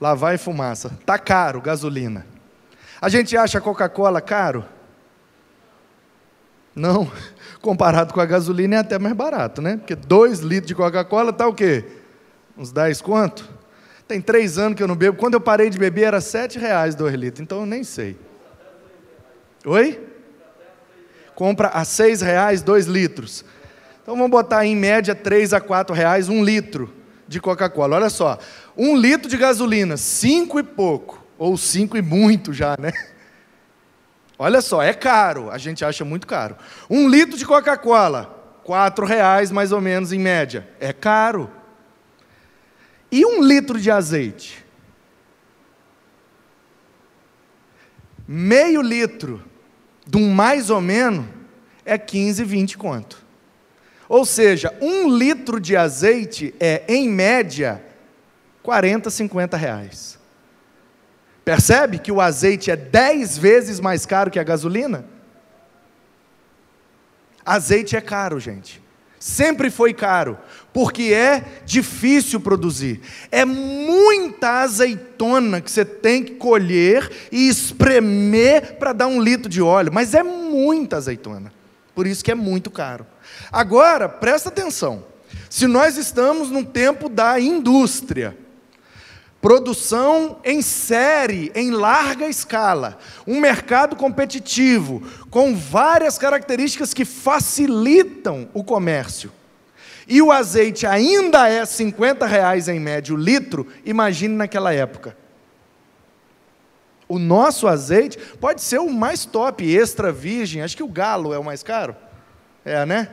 lá 0.00 0.14
vai 0.14 0.36
fumaça. 0.36 0.98
Está 1.00 1.16
caro 1.16 1.60
gasolina. 1.60 2.26
A 3.00 3.08
gente 3.08 3.36
acha 3.36 3.60
Coca-Cola 3.60 4.20
caro? 4.20 4.74
Não. 6.74 7.10
Comparado 7.60 8.12
com 8.12 8.20
a 8.20 8.26
gasolina 8.26 8.76
é 8.76 8.78
até 8.78 8.98
mais 8.98 9.14
barato, 9.14 9.62
né? 9.62 9.76
Porque 9.76 9.94
dois 9.94 10.40
litros 10.40 10.68
de 10.68 10.74
Coca-Cola 10.74 11.30
está 11.30 11.46
o 11.46 11.54
quê? 11.54 11.84
Uns 12.56 12.72
10 12.72 13.00
quanto? 13.00 13.48
Tem 14.06 14.20
três 14.20 14.58
anos 14.58 14.76
que 14.76 14.82
eu 14.82 14.88
não 14.88 14.96
bebo. 14.96 15.16
Quando 15.16 15.34
eu 15.34 15.40
parei 15.40 15.70
de 15.70 15.78
beber 15.78 16.04
era 16.04 16.20
sete 16.20 16.58
reais 16.58 16.94
dois 16.94 17.14
litros, 17.14 17.40
então 17.40 17.60
eu 17.60 17.66
nem 17.66 17.82
sei. 17.82 18.18
Oi? 19.64 19.98
Compra 21.34 21.68
a 21.68 21.84
seis 21.84 22.20
reais 22.20 22.62
dois 22.62 22.86
litros. 22.86 23.44
Então 24.02 24.14
vamos 24.14 24.30
botar 24.30 24.66
em 24.66 24.76
média 24.76 25.14
três 25.14 25.54
a 25.54 25.60
quatro 25.60 25.94
reais 25.94 26.28
um 26.28 26.44
litro 26.44 26.92
de 27.26 27.40
Coca-Cola. 27.40 27.96
Olha 27.96 28.10
só, 28.10 28.38
um 28.76 28.94
litro 28.94 29.28
de 29.28 29.38
gasolina, 29.38 29.96
cinco 29.96 30.58
e 30.58 30.62
pouco, 30.62 31.24
ou 31.38 31.56
cinco 31.56 31.96
e 31.96 32.02
muito 32.02 32.52
já, 32.52 32.76
né? 32.78 32.92
Olha 34.44 34.60
só, 34.60 34.82
é 34.82 34.92
caro, 34.92 35.50
a 35.50 35.56
gente 35.56 35.86
acha 35.86 36.04
muito 36.04 36.26
caro. 36.26 36.54
Um 36.90 37.08
litro 37.08 37.38
de 37.38 37.46
Coca-Cola, 37.46 38.58
quatro 38.62 39.06
reais 39.06 39.50
mais 39.50 39.72
ou 39.72 39.80
menos 39.80 40.12
em 40.12 40.18
média, 40.18 40.68
é 40.78 40.92
caro. 40.92 41.50
E 43.10 43.24
um 43.24 43.42
litro 43.42 43.80
de 43.80 43.90
azeite? 43.90 44.62
Meio 48.28 48.82
litro 48.82 49.42
de 50.06 50.18
um 50.18 50.30
mais 50.30 50.68
ou 50.68 50.82
menos 50.82 51.24
é 51.82 51.96
15, 51.96 52.44
20 52.44 52.76
conto. 52.76 53.24
Ou 54.06 54.26
seja, 54.26 54.76
um 54.78 55.08
litro 55.08 55.58
de 55.58 55.74
azeite 55.74 56.54
é, 56.60 56.84
em 56.86 57.08
média, 57.08 57.82
40, 58.62 59.08
50 59.08 59.56
reais. 59.56 60.13
Percebe 61.44 61.98
que 61.98 62.10
o 62.10 62.20
azeite 62.20 62.70
é 62.70 62.76
10 62.76 63.36
vezes 63.36 63.78
mais 63.78 64.06
caro 64.06 64.30
que 64.30 64.38
a 64.38 64.44
gasolina? 64.44 65.04
Azeite 67.44 67.96
é 67.96 68.00
caro, 68.00 68.40
gente. 68.40 68.82
Sempre 69.18 69.70
foi 69.70 69.94
caro, 69.94 70.38
porque 70.72 71.14
é 71.14 71.44
difícil 71.64 72.40
produzir. 72.40 73.00
É 73.30 73.44
muita 73.44 74.62
azeitona 74.62 75.60
que 75.60 75.70
você 75.70 75.84
tem 75.84 76.22
que 76.22 76.34
colher 76.34 77.10
e 77.32 77.48
espremer 77.48 78.74
para 78.74 78.92
dar 78.92 79.06
um 79.06 79.20
litro 79.20 79.48
de 79.48 79.62
óleo, 79.62 79.90
mas 79.92 80.14
é 80.14 80.22
muita 80.22 80.96
azeitona. 80.96 81.52
Por 81.94 82.06
isso 82.06 82.24
que 82.24 82.30
é 82.30 82.34
muito 82.34 82.70
caro. 82.70 83.06
Agora, 83.50 84.08
presta 84.08 84.48
atenção. 84.48 85.06
Se 85.48 85.66
nós 85.66 85.96
estamos 85.96 86.50
num 86.50 86.64
tempo 86.64 87.08
da 87.08 87.40
indústria, 87.40 88.36
produção 89.44 90.38
em 90.42 90.62
série, 90.62 91.52
em 91.54 91.70
larga 91.70 92.26
escala, 92.26 92.96
um 93.26 93.38
mercado 93.38 93.94
competitivo, 93.94 95.02
com 95.28 95.54
várias 95.54 96.16
características 96.16 96.94
que 96.94 97.04
facilitam 97.04 98.48
o 98.54 98.64
comércio. 98.64 99.30
E 100.08 100.22
o 100.22 100.32
azeite 100.32 100.86
ainda 100.86 101.46
é 101.46 101.62
50 101.62 102.24
reais 102.24 102.68
em 102.68 102.80
média 102.80 103.14
o 103.14 103.18
litro, 103.18 103.66
imagine 103.84 104.34
naquela 104.34 104.72
época. 104.72 105.14
O 107.06 107.18
nosso 107.18 107.68
azeite 107.68 108.16
pode 108.40 108.62
ser 108.62 108.78
o 108.78 108.88
mais 108.88 109.26
top, 109.26 109.62
extra 109.62 110.10
virgem, 110.10 110.62
acho 110.62 110.74
que 110.74 110.82
o 110.82 110.88
galo 110.88 111.34
é 111.34 111.38
o 111.38 111.44
mais 111.44 111.62
caro. 111.62 111.94
É, 112.64 112.86
né? 112.86 113.10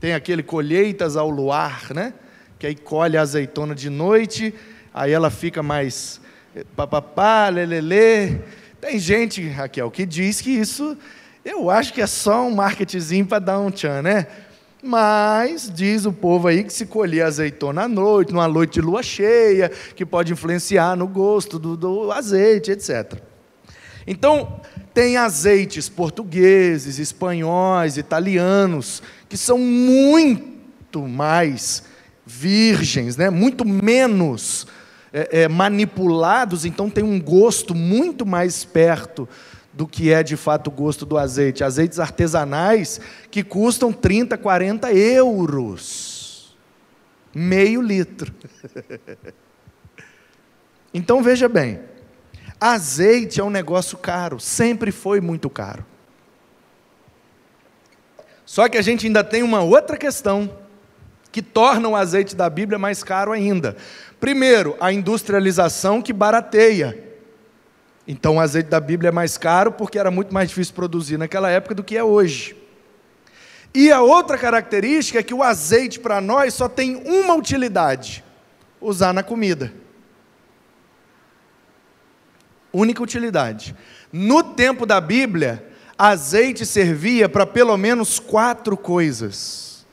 Tem 0.00 0.14
aquele 0.14 0.42
colheitas 0.42 1.16
ao 1.16 1.30
luar, 1.30 1.94
né? 1.94 2.12
Que 2.58 2.66
aí 2.66 2.74
colhe 2.74 3.16
a 3.16 3.22
azeitona 3.22 3.72
de 3.72 3.88
noite 3.88 4.52
aí 4.92 5.12
ela 5.12 5.30
fica 5.30 5.62
mais 5.62 6.20
papapá, 6.76 7.48
lelele. 7.48 8.40
Tem 8.80 8.98
gente, 8.98 9.46
Raquel, 9.48 9.90
que 9.90 10.06
diz 10.06 10.40
que 10.40 10.50
isso, 10.50 10.96
eu 11.44 11.70
acho 11.70 11.92
que 11.92 12.00
é 12.00 12.06
só 12.06 12.46
um 12.46 12.54
marketing 12.54 13.24
para 13.24 13.38
dar 13.38 13.58
um 13.60 13.70
tchan, 13.70 14.02
né? 14.02 14.26
Mas 14.82 15.70
diz 15.72 16.06
o 16.06 16.12
povo 16.12 16.48
aí 16.48 16.64
que 16.64 16.72
se 16.72 16.86
colher 16.86 17.22
azeitona 17.26 17.82
à 17.82 17.88
noite, 17.88 18.32
numa 18.32 18.48
noite 18.48 18.74
de 18.74 18.80
lua 18.80 19.02
cheia, 19.02 19.70
que 19.94 20.06
pode 20.06 20.32
influenciar 20.32 20.96
no 20.96 21.06
gosto 21.06 21.58
do, 21.58 21.76
do 21.76 22.10
azeite, 22.10 22.70
etc. 22.70 23.20
Então, 24.06 24.60
tem 24.94 25.18
azeites 25.18 25.88
portugueses, 25.88 26.98
espanhóis, 26.98 27.98
italianos, 27.98 29.02
que 29.28 29.36
são 29.36 29.58
muito 29.58 31.02
mais 31.06 31.84
virgens, 32.24 33.16
né? 33.16 33.28
muito 33.28 33.66
menos 33.66 34.66
é, 35.12 35.42
é, 35.42 35.48
manipulados, 35.48 36.64
então 36.64 36.88
tem 36.88 37.02
um 37.02 37.20
gosto 37.20 37.74
muito 37.74 38.24
mais 38.24 38.64
perto 38.64 39.28
do 39.72 39.86
que 39.86 40.12
é 40.12 40.22
de 40.22 40.36
fato 40.36 40.68
o 40.68 40.70
gosto 40.70 41.06
do 41.06 41.16
azeite. 41.16 41.64
Azeites 41.64 41.98
artesanais 41.98 43.00
que 43.30 43.42
custam 43.42 43.92
30, 43.92 44.36
40 44.36 44.92
euros. 44.92 46.56
Meio 47.34 47.80
litro. 47.80 48.32
então 50.92 51.22
veja 51.22 51.48
bem, 51.48 51.80
azeite 52.60 53.40
é 53.40 53.44
um 53.44 53.50
negócio 53.50 53.96
caro, 53.96 54.40
sempre 54.40 54.90
foi 54.90 55.20
muito 55.20 55.48
caro. 55.48 55.86
Só 58.44 58.68
que 58.68 58.76
a 58.76 58.82
gente 58.82 59.06
ainda 59.06 59.22
tem 59.22 59.44
uma 59.44 59.62
outra 59.62 59.96
questão 59.96 60.50
que 61.30 61.40
torna 61.40 61.88
o 61.88 61.94
azeite 61.94 62.34
da 62.34 62.50
Bíblia 62.50 62.78
mais 62.78 63.04
caro 63.04 63.30
ainda. 63.30 63.76
Primeiro, 64.20 64.76
a 64.78 64.92
industrialização 64.92 66.02
que 66.02 66.12
barateia. 66.12 67.02
Então 68.06 68.36
o 68.36 68.40
azeite 68.40 68.68
da 68.68 68.78
Bíblia 68.78 69.08
é 69.08 69.12
mais 69.12 69.38
caro 69.38 69.72
porque 69.72 69.98
era 69.98 70.10
muito 70.10 70.32
mais 70.34 70.50
difícil 70.50 70.74
produzir 70.74 71.16
naquela 71.16 71.50
época 71.50 71.74
do 71.74 71.82
que 71.82 71.96
é 71.96 72.04
hoje. 72.04 72.54
E 73.74 73.90
a 73.90 74.02
outra 74.02 74.36
característica 74.36 75.18
é 75.18 75.22
que 75.22 75.32
o 75.32 75.42
azeite 75.42 75.98
para 75.98 76.20
nós 76.20 76.54
só 76.54 76.68
tem 76.68 76.96
uma 76.96 77.34
utilidade: 77.34 78.22
usar 78.80 79.14
na 79.14 79.22
comida. 79.22 79.72
Única 82.72 83.02
utilidade. 83.02 83.74
No 84.12 84.42
tempo 84.42 84.84
da 84.84 85.00
Bíblia, 85.00 85.64
azeite 85.96 86.66
servia 86.66 87.28
para 87.28 87.46
pelo 87.46 87.76
menos 87.76 88.18
quatro 88.18 88.76
coisas. 88.76 89.86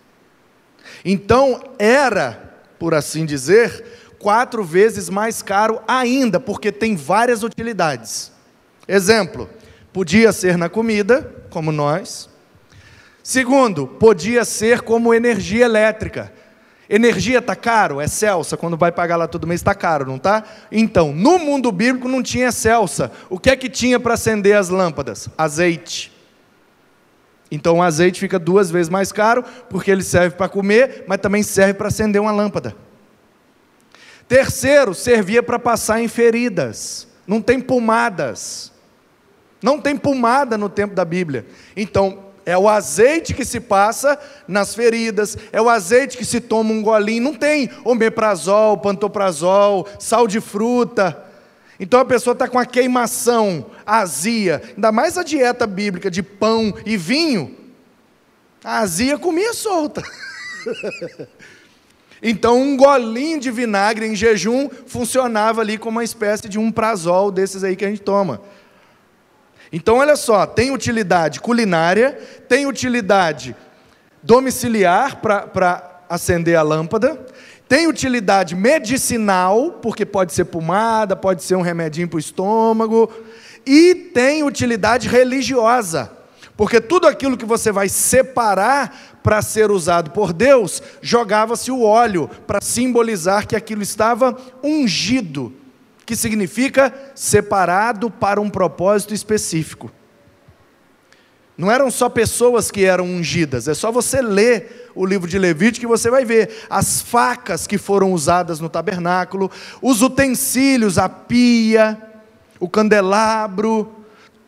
Então 1.06 1.74
era, 1.78 2.62
por 2.80 2.94
assim 2.94 3.26
dizer, 3.26 4.07
quatro 4.28 4.62
vezes 4.62 5.10
mais 5.10 5.42
caro 5.42 5.80
ainda, 5.88 6.38
porque 6.38 6.70
tem 6.70 6.98
várias 6.98 7.44
utilidades. 7.44 8.30
Exemplo, 8.86 9.50
podia 9.94 10.34
ser 10.34 10.58
na 10.58 10.68
comida, 10.68 11.34
como 11.50 11.72
nós. 11.72 12.28
Segundo, 13.24 13.88
podia 13.88 14.44
ser 14.44 14.82
como 14.82 15.14
energia 15.14 15.64
elétrica. 15.64 16.34
Energia 16.90 17.40
está 17.40 17.56
caro? 17.56 18.02
É 18.02 18.08
Celsa, 18.10 18.58
quando 18.58 18.76
vai 18.76 18.92
pagar 18.92 19.16
lá 19.16 19.30
todo 19.30 19.48
mês 19.48 19.62
está 19.62 19.74
caro, 19.74 20.06
não 20.06 20.18
está? 20.18 20.44
Então, 20.70 21.14
no 21.14 21.40
mundo 21.40 21.72
bíblico 21.72 22.10
não 22.10 22.22
tinha 22.22 22.52
Celsa. 22.52 23.10
O 23.30 23.40
que 23.40 23.50
é 23.50 23.56
que 23.56 23.70
tinha 23.70 23.98
para 23.98 24.16
acender 24.16 24.58
as 24.58 24.68
lâmpadas? 24.68 25.30
Azeite. 25.38 26.12
Então 27.50 27.78
o 27.78 27.82
azeite 27.82 28.20
fica 28.20 28.38
duas 28.38 28.70
vezes 28.70 28.90
mais 28.90 29.14
caro, 29.14 29.42
porque 29.70 29.90
ele 29.90 30.04
serve 30.04 30.36
para 30.36 30.50
comer, 30.50 31.06
mas 31.08 31.22
também 31.22 31.44
serve 31.44 31.76
para 31.76 31.88
acender 31.88 32.22
uma 32.22 32.32
lâmpada. 32.34 32.76
Terceiro, 34.28 34.94
servia 34.94 35.42
para 35.42 35.58
passar 35.58 36.02
em 36.02 36.08
feridas. 36.08 37.08
Não 37.26 37.42
tem 37.42 37.60
pomadas. 37.60 38.72
Não 39.62 39.80
tem 39.80 39.98
pomada 39.98 40.58
no 40.58 40.70
tempo 40.70 40.94
da 40.94 41.06
Bíblia. 41.06 41.46
Então, 41.76 42.28
é 42.46 42.58
o 42.58 42.70
azeite 42.70 43.34
que 43.34 43.44
se 43.44 43.60
passa 43.60 44.18
nas 44.48 44.74
feridas, 44.74 45.38
é 45.52 45.62
o 45.62 45.68
azeite 45.68 46.18
que 46.18 46.24
se 46.24 46.40
toma 46.40 46.72
um 46.72 46.82
golinho. 46.82 47.24
Não 47.24 47.34
tem 47.34 47.70
omeprazol, 47.84 48.78
pantoprazol, 48.78 49.86
sal 50.00 50.28
de 50.28 50.40
fruta. 50.40 51.26
Então 51.78 52.00
a 52.00 52.06
pessoa 52.06 52.32
está 52.32 52.48
com 52.48 52.58
a 52.58 52.66
queimação, 52.66 53.66
azia, 53.86 54.62
ainda 54.76 54.92
mais 54.92 55.18
a 55.18 55.24
dieta 55.24 55.68
bíblica 55.68 56.10
de 56.10 56.24
pão 56.24 56.74
e 56.86 56.96
vinho. 56.96 57.54
A 58.64 58.80
azia 58.80 59.18
comia 59.18 59.54
solta. 59.54 60.02
Então, 62.22 62.60
um 62.62 62.76
golinho 62.76 63.40
de 63.40 63.52
vinagre 63.52 64.06
em 64.08 64.16
jejum 64.16 64.70
funcionava 64.88 65.62
ali 65.62 65.78
como 65.78 65.98
uma 65.98 66.04
espécie 66.04 66.50
de 66.50 66.58
um 66.58 66.72
prazol 66.72 67.32
desses 67.32 67.64
aí 67.64 67.76
que 67.76 67.86
a 67.86 67.90
gente 67.90 68.02
toma. 68.02 68.42
Então, 69.72 69.98
olha 69.98 70.16
só, 70.16 70.46
tem 70.46 70.72
utilidade 70.72 71.40
culinária, 71.40 72.14
tem 72.48 72.66
utilidade 72.66 73.56
domiciliar 74.24 75.18
para 75.18 76.02
acender 76.10 76.56
a 76.56 76.62
lâmpada, 76.62 77.26
tem 77.68 77.86
utilidade 77.86 78.56
medicinal, 78.56 79.74
porque 79.82 80.06
pode 80.06 80.34
ser 80.34 80.46
pomada, 80.46 81.16
pode 81.16 81.44
ser 81.44 81.56
um 81.56 81.62
remedinho 81.62 82.08
para 82.08 82.16
o 82.16 82.20
estômago, 82.20 83.12
e 83.66 83.94
tem 83.94 84.44
utilidade 84.44 85.08
religiosa. 85.08 86.17
Porque 86.58 86.82
tudo 86.82 87.06
aquilo 87.06 87.38
que 87.38 87.46
você 87.46 87.72
vai 87.72 87.88
separar 87.88 89.20
para 89.22 89.44
ser 89.44 89.70
usado 89.70 90.10
por 90.10 90.34
Deus, 90.34 90.82
jogava-se 91.02 91.70
o 91.70 91.84
óleo 91.84 92.28
para 92.48 92.60
simbolizar 92.62 93.46
que 93.46 93.56
aquilo 93.56 93.84
estava 93.84 94.36
ungido, 94.64 95.54
que 96.04 96.16
significa 96.16 96.92
separado 97.14 98.10
para 98.10 98.42
um 98.42 98.50
propósito 98.50 99.14
específico. 99.14 99.92
Não 101.56 101.72
eram 101.72 101.92
só 101.92 102.10
pessoas 102.10 102.72
que 102.72 102.86
eram 102.86 103.06
ungidas, 103.06 103.68
é 103.68 103.74
só 103.74 103.92
você 103.92 104.22
ler 104.22 104.92
o 104.96 105.06
livro 105.06 105.28
de 105.28 105.38
Levítico 105.38 105.82
que 105.82 105.88
você 105.88 106.10
vai 106.10 106.26
ver 106.26 106.66
as 106.70 107.02
facas 107.02 107.68
que 107.68 107.78
foram 107.78 108.14
usadas 108.14 108.60
no 108.60 108.70
tabernáculo, 108.70 109.52
os 109.82 110.02
utensílios, 110.02 110.98
a 110.98 111.10
pia, 111.10 112.02
o 112.60 112.70
candelabro, 112.70 113.97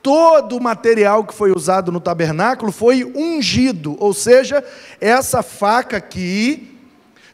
todo 0.01 0.57
o 0.57 0.61
material 0.61 1.23
que 1.23 1.33
foi 1.33 1.51
usado 1.51 1.91
no 1.91 1.99
tabernáculo 1.99 2.71
foi 2.71 3.03
ungido, 3.03 3.95
ou 3.99 4.13
seja, 4.13 4.63
essa 4.99 5.43
faca 5.43 5.97
aqui, 5.97 6.77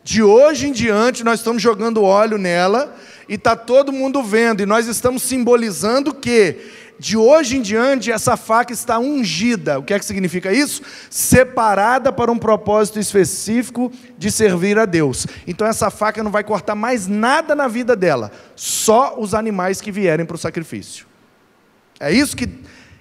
de 0.04 0.22
hoje 0.22 0.68
em 0.68 0.72
diante, 0.72 1.24
nós 1.24 1.40
estamos 1.40 1.62
jogando 1.62 2.04
óleo 2.04 2.38
nela, 2.38 2.96
e 3.28 3.36
está 3.36 3.56
todo 3.56 3.92
mundo 3.92 4.22
vendo, 4.22 4.62
e 4.62 4.66
nós 4.66 4.88
estamos 4.88 5.24
simbolizando 5.24 6.14
que, 6.14 6.58
de 7.00 7.18
hoje 7.18 7.58
em 7.58 7.62
diante, 7.62 8.12
essa 8.12 8.38
faca 8.38 8.72
está 8.72 9.00
ungida. 9.00 9.80
O 9.80 9.84
que 9.84 9.94
é 9.94 10.00
que 10.00 10.06
significa 10.06 10.54
isso? 10.54 10.82
Separada 11.10 12.12
para 12.12 12.32
um 12.32 12.38
propósito 12.38 13.00
específico 13.00 13.92
de 14.18 14.32
servir 14.32 14.78
a 14.78 14.86
Deus. 14.86 15.26
Então, 15.48 15.68
essa 15.68 15.90
faca 15.90 16.24
não 16.24 16.32
vai 16.32 16.44
cortar 16.44 16.76
mais 16.76 17.08
nada 17.08 17.56
na 17.56 17.68
vida 17.68 17.96
dela, 17.96 18.32
só 18.56 19.16
os 19.18 19.34
animais 19.34 19.82
que 19.82 19.92
vierem 19.92 20.26
para 20.26 20.36
o 20.36 20.40
sacrifício. 20.40 21.08
É 22.00 22.12
isso 22.12 22.36
que, 22.36 22.50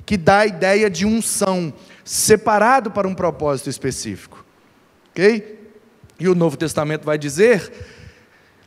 que 0.05 0.17
dá 0.17 0.41
a 0.41 0.47
ideia 0.47 0.89
de 0.89 1.05
unção, 1.05 1.73
separado 2.05 2.91
para 2.91 3.09
um 3.09 3.15
propósito 3.15 3.71
específico. 3.71 4.45
Ok? 5.11 5.61
E 6.19 6.29
o 6.29 6.35
Novo 6.35 6.57
Testamento 6.57 7.05
vai 7.05 7.19
dizer, 7.19 7.73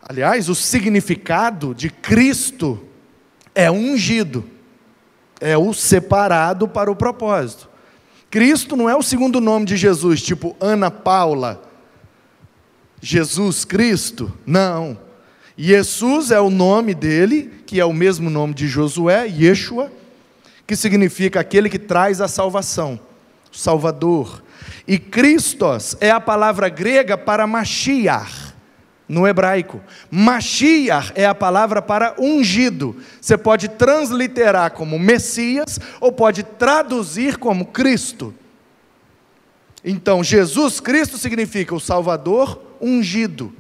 aliás, 0.01 0.49
o 0.49 0.55
significado 0.55 1.73
de 1.73 1.89
Cristo 1.89 2.83
é 3.55 3.71
ungido, 3.71 4.43
é 5.39 5.57
o 5.57 5.73
separado 5.73 6.67
para 6.67 6.91
o 6.91 6.95
propósito. 6.95 7.69
Cristo 8.29 8.75
não 8.75 8.89
é 8.89 8.95
o 8.95 9.01
segundo 9.01 9.39
nome 9.39 9.65
de 9.65 9.77
Jesus, 9.77 10.21
tipo 10.21 10.55
Ana 10.59 10.91
Paula, 10.91 11.63
Jesus 13.01 13.63
Cristo, 13.63 14.33
não. 14.45 14.99
Jesus 15.57 16.29
é 16.31 16.39
o 16.39 16.49
nome 16.49 16.93
dele, 16.93 17.51
que 17.65 17.79
é 17.79 17.85
o 17.85 17.93
mesmo 17.93 18.29
nome 18.29 18.53
de 18.53 18.67
Josué, 18.67 19.27
Yeshua, 19.27 19.91
que 20.67 20.75
significa 20.75 21.39
aquele 21.39 21.69
que 21.69 21.80
traz 21.80 22.19
a 22.19 22.27
salvação, 22.27 22.99
Salvador. 23.51 24.43
E 24.86 24.99
Christos 24.99 25.95
é 26.01 26.12
a 26.12 26.19
palavra 26.19 26.67
grega 26.67 27.17
para 27.17 27.47
Mashiach, 27.47 28.53
no 29.08 29.25
hebraico. 29.25 29.82
Mashiach 30.12 31.13
é 31.15 31.25
a 31.25 31.34
palavra 31.34 31.82
para 31.82 32.15
ungido. 32.19 32.97
Você 33.21 33.38
pode 33.38 33.69
transliterar 33.69 34.71
como 34.71 34.99
Messias 34.99 35.80
ou 36.01 36.12
pode 36.12 36.43
traduzir 36.43 37.38
como 37.38 37.67
Cristo. 37.67 38.36
Então, 39.86 40.21
Jesus 40.21 40.82
Cristo 40.82 41.17
significa 41.17 41.73
o 41.73 41.80
Salvador 41.80 42.62
ungido 42.82 43.53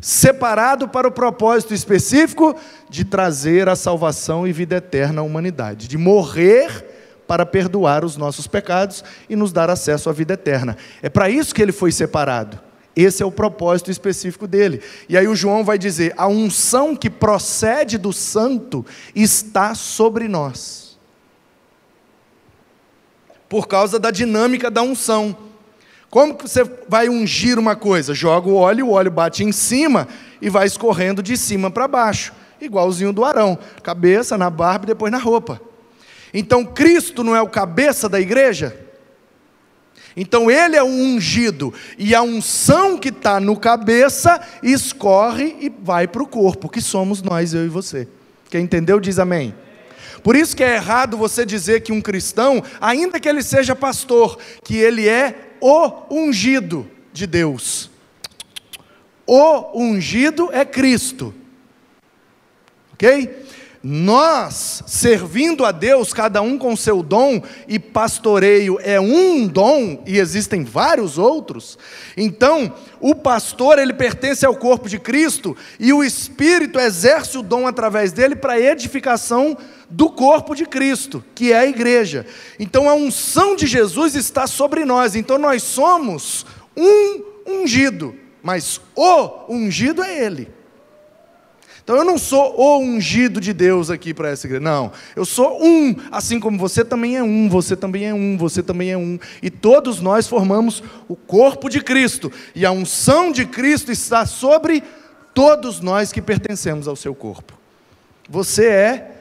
separado 0.00 0.88
para 0.88 1.08
o 1.08 1.12
propósito 1.12 1.72
específico 1.72 2.54
de 2.88 3.04
trazer 3.04 3.68
a 3.68 3.76
salvação 3.76 4.46
e 4.46 4.52
vida 4.52 4.76
eterna 4.76 5.20
à 5.20 5.24
humanidade, 5.24 5.88
de 5.88 5.96
morrer 5.96 7.22
para 7.26 7.46
perdoar 7.46 8.04
os 8.04 8.16
nossos 8.16 8.46
pecados 8.46 9.02
e 9.28 9.36
nos 9.36 9.52
dar 9.52 9.70
acesso 9.70 10.10
à 10.10 10.12
vida 10.12 10.34
eterna. 10.34 10.76
É 11.02 11.08
para 11.08 11.30
isso 11.30 11.54
que 11.54 11.62
ele 11.62 11.72
foi 11.72 11.90
separado. 11.90 12.60
Esse 12.96 13.22
é 13.22 13.26
o 13.26 13.32
propósito 13.32 13.90
específico 13.90 14.46
dele. 14.46 14.80
E 15.08 15.16
aí 15.16 15.26
o 15.26 15.34
João 15.34 15.64
vai 15.64 15.76
dizer: 15.76 16.14
a 16.16 16.28
unção 16.28 16.94
que 16.94 17.10
procede 17.10 17.98
do 17.98 18.12
santo 18.12 18.86
está 19.14 19.74
sobre 19.74 20.28
nós. 20.28 20.96
Por 23.48 23.66
causa 23.66 23.98
da 23.98 24.10
dinâmica 24.10 24.70
da 24.70 24.82
unção. 24.82 25.36
Como 26.14 26.36
que 26.36 26.48
você 26.48 26.62
vai 26.88 27.08
ungir 27.08 27.58
uma 27.58 27.74
coisa? 27.74 28.14
Joga 28.14 28.48
o 28.48 28.54
óleo, 28.54 28.86
o 28.86 28.92
óleo 28.92 29.10
bate 29.10 29.42
em 29.42 29.50
cima 29.50 30.06
e 30.40 30.48
vai 30.48 30.64
escorrendo 30.64 31.20
de 31.20 31.36
cima 31.36 31.72
para 31.72 31.88
baixo, 31.88 32.32
igualzinho 32.60 33.12
do 33.12 33.24
Arão, 33.24 33.58
cabeça 33.82 34.38
na 34.38 34.48
barba 34.48 34.84
e 34.84 34.86
depois 34.86 35.10
na 35.10 35.18
roupa. 35.18 35.60
Então 36.32 36.64
Cristo 36.64 37.24
não 37.24 37.34
é 37.34 37.42
o 37.42 37.48
cabeça 37.48 38.08
da 38.08 38.20
igreja? 38.20 38.78
Então 40.16 40.48
ele 40.48 40.76
é 40.76 40.82
o 40.84 40.86
ungido, 40.86 41.74
e 41.98 42.14
a 42.14 42.22
unção 42.22 42.96
que 42.96 43.08
está 43.08 43.40
no 43.40 43.56
cabeça 43.56 44.40
escorre 44.62 45.56
e 45.58 45.72
vai 45.82 46.06
para 46.06 46.22
o 46.22 46.28
corpo, 46.28 46.68
que 46.68 46.80
somos 46.80 47.22
nós, 47.22 47.52
eu 47.52 47.64
e 47.64 47.68
você. 47.68 48.06
Quem 48.48 48.62
entendeu, 48.62 49.00
diz 49.00 49.18
amém. 49.18 49.52
Por 50.22 50.36
isso 50.36 50.56
que 50.56 50.62
é 50.62 50.76
errado 50.76 51.16
você 51.16 51.44
dizer 51.44 51.80
que 51.80 51.90
um 51.92 52.00
cristão, 52.00 52.62
ainda 52.80 53.18
que 53.18 53.28
ele 53.28 53.42
seja 53.42 53.74
pastor, 53.74 54.38
que 54.62 54.76
ele 54.76 55.08
é 55.08 55.53
o 55.66 56.04
ungido 56.10 56.86
de 57.10 57.26
Deus. 57.26 57.90
O 59.26 59.80
ungido 59.80 60.50
é 60.52 60.62
Cristo. 60.62 61.32
Ok? 62.92 63.44
nós, 63.86 64.82
servindo 64.86 65.62
a 65.62 65.70
Deus, 65.70 66.14
cada 66.14 66.40
um 66.40 66.56
com 66.56 66.74
seu 66.74 67.02
dom, 67.02 67.42
e 67.68 67.78
pastoreio 67.78 68.78
é 68.82 68.98
um 68.98 69.46
dom, 69.46 70.02
e 70.06 70.18
existem 70.18 70.64
vários 70.64 71.18
outros, 71.18 71.78
então, 72.16 72.72
o 72.98 73.14
pastor, 73.14 73.78
ele 73.78 73.92
pertence 73.92 74.46
ao 74.46 74.56
corpo 74.56 74.88
de 74.88 74.98
Cristo, 74.98 75.54
e 75.78 75.92
o 75.92 76.02
Espírito 76.02 76.80
exerce 76.80 77.36
o 77.36 77.42
dom 77.42 77.66
através 77.66 78.10
dele 78.10 78.34
para 78.34 78.58
edificação 78.58 79.54
do 79.94 80.10
corpo 80.10 80.54
de 80.56 80.66
Cristo, 80.66 81.24
que 81.34 81.52
é 81.52 81.58
a 81.58 81.66
igreja. 81.66 82.26
Então, 82.58 82.88
a 82.88 82.94
unção 82.94 83.54
de 83.54 83.66
Jesus 83.66 84.16
está 84.16 84.46
sobre 84.46 84.84
nós, 84.84 85.14
então 85.14 85.38
nós 85.38 85.62
somos 85.62 86.44
um 86.76 87.22
ungido, 87.46 88.14
mas 88.42 88.80
o 88.96 89.44
ungido 89.48 90.02
é 90.02 90.24
Ele. 90.24 90.48
Então 91.84 91.96
eu 91.96 92.04
não 92.04 92.16
sou 92.16 92.58
o 92.58 92.78
ungido 92.78 93.42
de 93.42 93.52
Deus 93.52 93.90
aqui 93.90 94.14
para 94.14 94.30
essa 94.30 94.46
igreja. 94.46 94.64
Não, 94.64 94.90
eu 95.14 95.26
sou 95.26 95.62
um, 95.62 95.94
assim 96.10 96.40
como 96.40 96.56
você 96.56 96.82
também 96.82 97.18
é 97.18 97.22
um, 97.22 97.46
você 97.46 97.76
também 97.76 98.06
é 98.06 98.14
um, 98.14 98.38
você 98.38 98.62
também 98.62 98.90
é 98.90 98.96
um. 98.96 99.18
E 99.42 99.50
todos 99.50 100.00
nós 100.00 100.26
formamos 100.26 100.82
o 101.06 101.14
corpo 101.14 101.68
de 101.68 101.82
Cristo. 101.82 102.32
E 102.54 102.64
a 102.64 102.70
unção 102.72 103.30
de 103.30 103.44
Cristo 103.44 103.92
está 103.92 104.24
sobre 104.24 104.82
todos 105.34 105.80
nós 105.80 106.10
que 106.10 106.22
pertencemos 106.22 106.88
ao 106.88 106.96
seu 106.96 107.14
corpo. 107.14 107.52
Você 108.30 108.66
é 108.66 109.13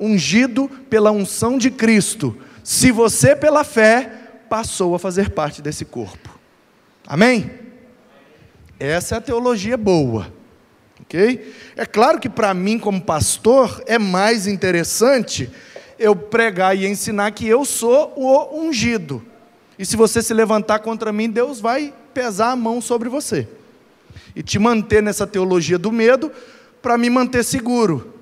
ungido 0.00 0.68
pela 0.88 1.10
unção 1.10 1.58
de 1.58 1.70
Cristo. 1.70 2.36
Se 2.64 2.90
você, 2.90 3.36
pela 3.36 3.64
fé, 3.64 4.10
passou 4.48 4.94
a 4.94 4.98
fazer 4.98 5.30
parte 5.30 5.60
desse 5.60 5.84
corpo. 5.84 6.38
Amém? 7.06 7.50
Essa 8.78 9.16
é 9.16 9.18
a 9.18 9.20
teologia 9.20 9.76
boa 9.76 10.40
ok? 11.10 11.52
É 11.76 11.84
claro 11.84 12.20
que 12.20 12.28
para 12.28 12.54
mim, 12.54 12.78
como 12.78 13.00
pastor, 13.00 13.82
é 13.86 13.98
mais 13.98 14.46
interessante 14.46 15.50
eu 15.98 16.14
pregar 16.14 16.76
e 16.76 16.86
ensinar 16.86 17.32
que 17.32 17.46
eu 17.46 17.64
sou 17.64 18.14
o 18.16 18.60
ungido. 18.60 19.22
E 19.78 19.84
se 19.84 19.96
você 19.96 20.22
se 20.22 20.32
levantar 20.32 20.78
contra 20.78 21.12
mim, 21.12 21.28
Deus 21.28 21.60
vai 21.60 21.92
pesar 22.14 22.52
a 22.52 22.56
mão 22.56 22.80
sobre 22.80 23.08
você 23.08 23.48
e 24.34 24.42
te 24.42 24.58
manter 24.58 25.02
nessa 25.02 25.26
teologia 25.26 25.78
do 25.78 25.90
medo 25.90 26.30
para 26.80 26.96
me 26.96 27.10
manter 27.10 27.42
seguro. 27.44 28.19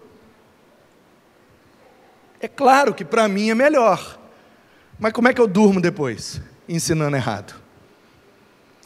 É 2.41 2.49
claro 2.49 2.95
que 2.95 3.05
para 3.05 3.27
mim 3.29 3.51
é 3.51 3.55
melhor, 3.55 4.19
mas 4.99 5.13
como 5.13 5.29
é 5.29 5.35
que 5.35 5.41
eu 5.41 5.47
durmo 5.47 5.81
depois? 5.81 6.41
Ensinando 6.69 7.17
errado. 7.17 7.55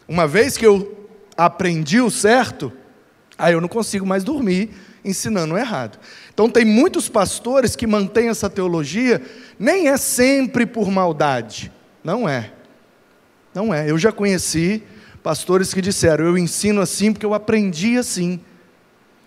Uma 0.08 0.26
vez 0.26 0.56
que 0.56 0.66
eu 0.66 1.08
aprendi 1.36 2.00
o 2.00 2.10
certo, 2.10 2.72
Aí 3.42 3.54
eu 3.54 3.60
não 3.60 3.68
consigo 3.68 4.06
mais 4.06 4.22
dormir 4.22 4.70
ensinando 5.04 5.58
errado. 5.58 5.98
Então 6.32 6.48
tem 6.48 6.64
muitos 6.64 7.08
pastores 7.08 7.74
que 7.74 7.88
mantêm 7.88 8.28
essa 8.28 8.48
teologia, 8.48 9.20
nem 9.58 9.88
é 9.88 9.96
sempre 9.96 10.64
por 10.64 10.90
maldade. 10.92 11.72
Não 12.04 12.28
é. 12.28 12.52
Não 13.52 13.74
é. 13.74 13.90
Eu 13.90 13.98
já 13.98 14.12
conheci 14.12 14.82
pastores 15.24 15.74
que 15.74 15.80
disseram: 15.80 16.24
"Eu 16.24 16.38
ensino 16.38 16.80
assim 16.80 17.12
porque 17.12 17.26
eu 17.26 17.34
aprendi 17.34 17.96
assim". 17.98 18.38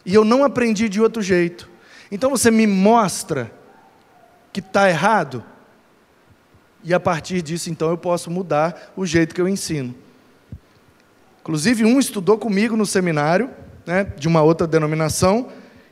E 0.06 0.14
eu 0.14 0.24
não 0.24 0.46
aprendi 0.46 0.88
de 0.88 1.02
outro 1.02 1.22
jeito. 1.22 1.70
Então 2.10 2.30
você 2.30 2.50
me 2.50 2.66
mostra 2.66 3.52
que 4.56 4.62
está 4.62 4.90
errado, 4.90 5.44
e 6.82 6.94
a 6.94 7.00
partir 7.00 7.42
disso, 7.42 7.70
então, 7.70 7.90
eu 7.90 7.98
posso 7.98 8.32
mudar 8.32 8.94
o 8.96 9.06
jeito 9.06 9.36
que 9.36 9.42
eu 9.42 9.50
ensino. 9.50 9.94
Inclusive, 11.42 11.84
um 11.84 12.00
estudou 12.00 12.38
comigo 12.38 12.78
no 12.78 12.86
seminário, 12.86 13.50
né, 13.86 14.06
de 14.18 14.30
uma 14.30 14.42
outra 14.42 14.66
denominação, 14.66 15.50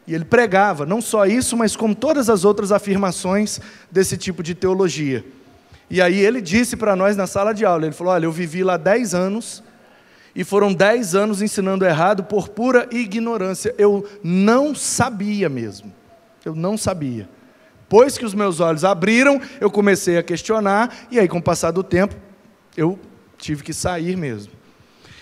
e 0.08 0.16
ele 0.16 0.24
pregava 0.24 0.86
não 0.86 1.02
só 1.02 1.26
isso, 1.26 1.58
mas 1.58 1.76
como 1.76 1.94
todas 1.94 2.30
as 2.30 2.46
outras 2.46 2.72
afirmações 2.72 3.60
desse 3.92 4.16
tipo 4.16 4.42
de 4.42 4.56
teologia. 4.56 5.26
E 5.90 6.02
aí 6.02 6.18
ele 6.18 6.40
disse 6.40 6.78
para 6.78 6.96
nós 6.96 7.18
na 7.18 7.28
sala 7.28 7.54
de 7.54 7.66
aula, 7.66 7.84
ele 7.86 7.94
falou, 7.94 8.14
olha, 8.14 8.28
eu 8.28 8.32
vivi 8.32 8.64
lá 8.64 8.78
10 8.78 9.14
anos, 9.14 9.62
e 10.34 10.46
foram 10.46 10.74
10 10.74 11.16
anos 11.16 11.42
ensinando 11.42 11.84
errado 11.84 12.24
por 12.24 12.48
pura 12.48 12.88
ignorância. 12.92 13.76
Eu 13.78 14.10
não 14.24 14.74
sabia 14.74 15.50
mesmo. 15.50 15.92
Eu 16.46 16.56
não 16.56 16.78
sabia. 16.78 17.28
Pois 17.94 18.18
que 18.18 18.26
os 18.26 18.34
meus 18.34 18.60
olhos 18.60 18.84
abriram, 18.84 19.40
eu 19.62 19.70
comecei 19.70 20.18
a 20.18 20.24
questionar, 20.24 21.06
e 21.12 21.20
aí, 21.20 21.28
com 21.28 21.38
o 21.38 21.42
passar 21.44 21.70
do 21.70 21.84
tempo, 21.84 22.16
eu 22.76 22.98
tive 23.38 23.62
que 23.62 23.72
sair 23.72 24.18
mesmo. 24.18 24.52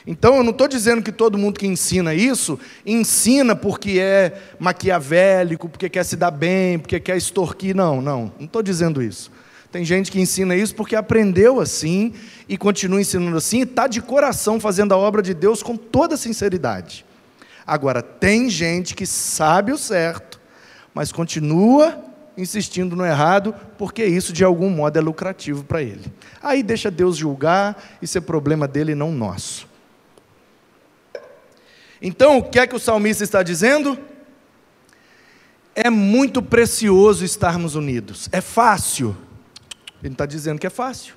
Então 0.08 0.38
eu 0.38 0.42
não 0.42 0.52
estou 0.52 0.70
dizendo 0.70 1.02
que 1.04 1.12
todo 1.12 1.38
mundo 1.38 1.60
que 1.60 1.68
ensina 1.68 2.14
isso, 2.14 2.58
ensina 2.86 3.58
porque 3.58 4.00
é 4.00 4.42
maquiavélico, 4.58 5.68
porque 5.68 5.90
quer 5.90 6.06
se 6.06 6.16
dar 6.16 6.32
bem, 6.32 6.80
porque 6.80 6.98
quer 6.98 7.18
extorquir. 7.18 7.76
Não, 7.76 8.02
não, 8.02 8.32
não 8.40 8.46
estou 8.46 8.64
dizendo 8.64 9.04
isso. 9.04 9.30
Tem 9.70 9.84
gente 9.84 10.10
que 10.10 10.22
ensina 10.22 10.56
isso 10.56 10.74
porque 10.74 10.96
aprendeu 10.96 11.60
assim 11.60 12.14
e 12.48 12.58
continua 12.58 13.02
ensinando 13.02 13.36
assim 13.36 13.60
e 13.60 13.64
está 13.64 13.86
de 13.86 14.00
coração 14.00 14.62
fazendo 14.62 14.94
a 14.94 14.98
obra 14.98 15.22
de 15.22 15.34
Deus 15.34 15.62
com 15.62 15.76
toda 15.76 16.16
sinceridade. 16.16 17.06
Agora, 17.68 18.02
tem 18.02 18.50
gente 18.50 18.96
que 18.96 19.06
sabe 19.06 19.74
o 19.74 19.78
certo, 19.78 20.40
mas 20.94 21.12
continua 21.12 22.11
insistindo 22.42 22.96
no 22.96 23.06
errado, 23.06 23.56
porque 23.78 24.04
isso 24.04 24.34
de 24.34 24.44
algum 24.44 24.70
modo 24.70 24.98
é 24.98 25.02
lucrativo 25.02 25.64
para 25.64 25.82
ele. 25.82 26.12
Aí 26.42 26.64
deixa 26.64 26.90
Deus 26.90 27.16
julgar, 27.16 27.82
isso 28.02 28.18
é 28.18 28.22
problema 28.22 28.68
dele 28.68 28.96
não 28.96 29.12
nosso. 29.12 29.68
Então, 32.02 32.40
o 32.40 32.44
que 32.44 32.60
é 32.60 32.66
que 32.66 32.76
o 32.76 32.80
salmista 32.80 33.24
está 33.24 33.44
dizendo? 33.44 33.98
É 35.76 35.90
muito 35.90 36.42
precioso 36.42 37.24
estarmos 37.24 37.76
unidos. 37.76 38.28
É 38.32 38.42
fácil. 38.42 39.16
Ele 40.02 40.10
não 40.10 40.14
está 40.14 40.26
dizendo 40.26 40.60
que 40.60 40.66
é 40.68 40.72
fácil. 40.72 41.14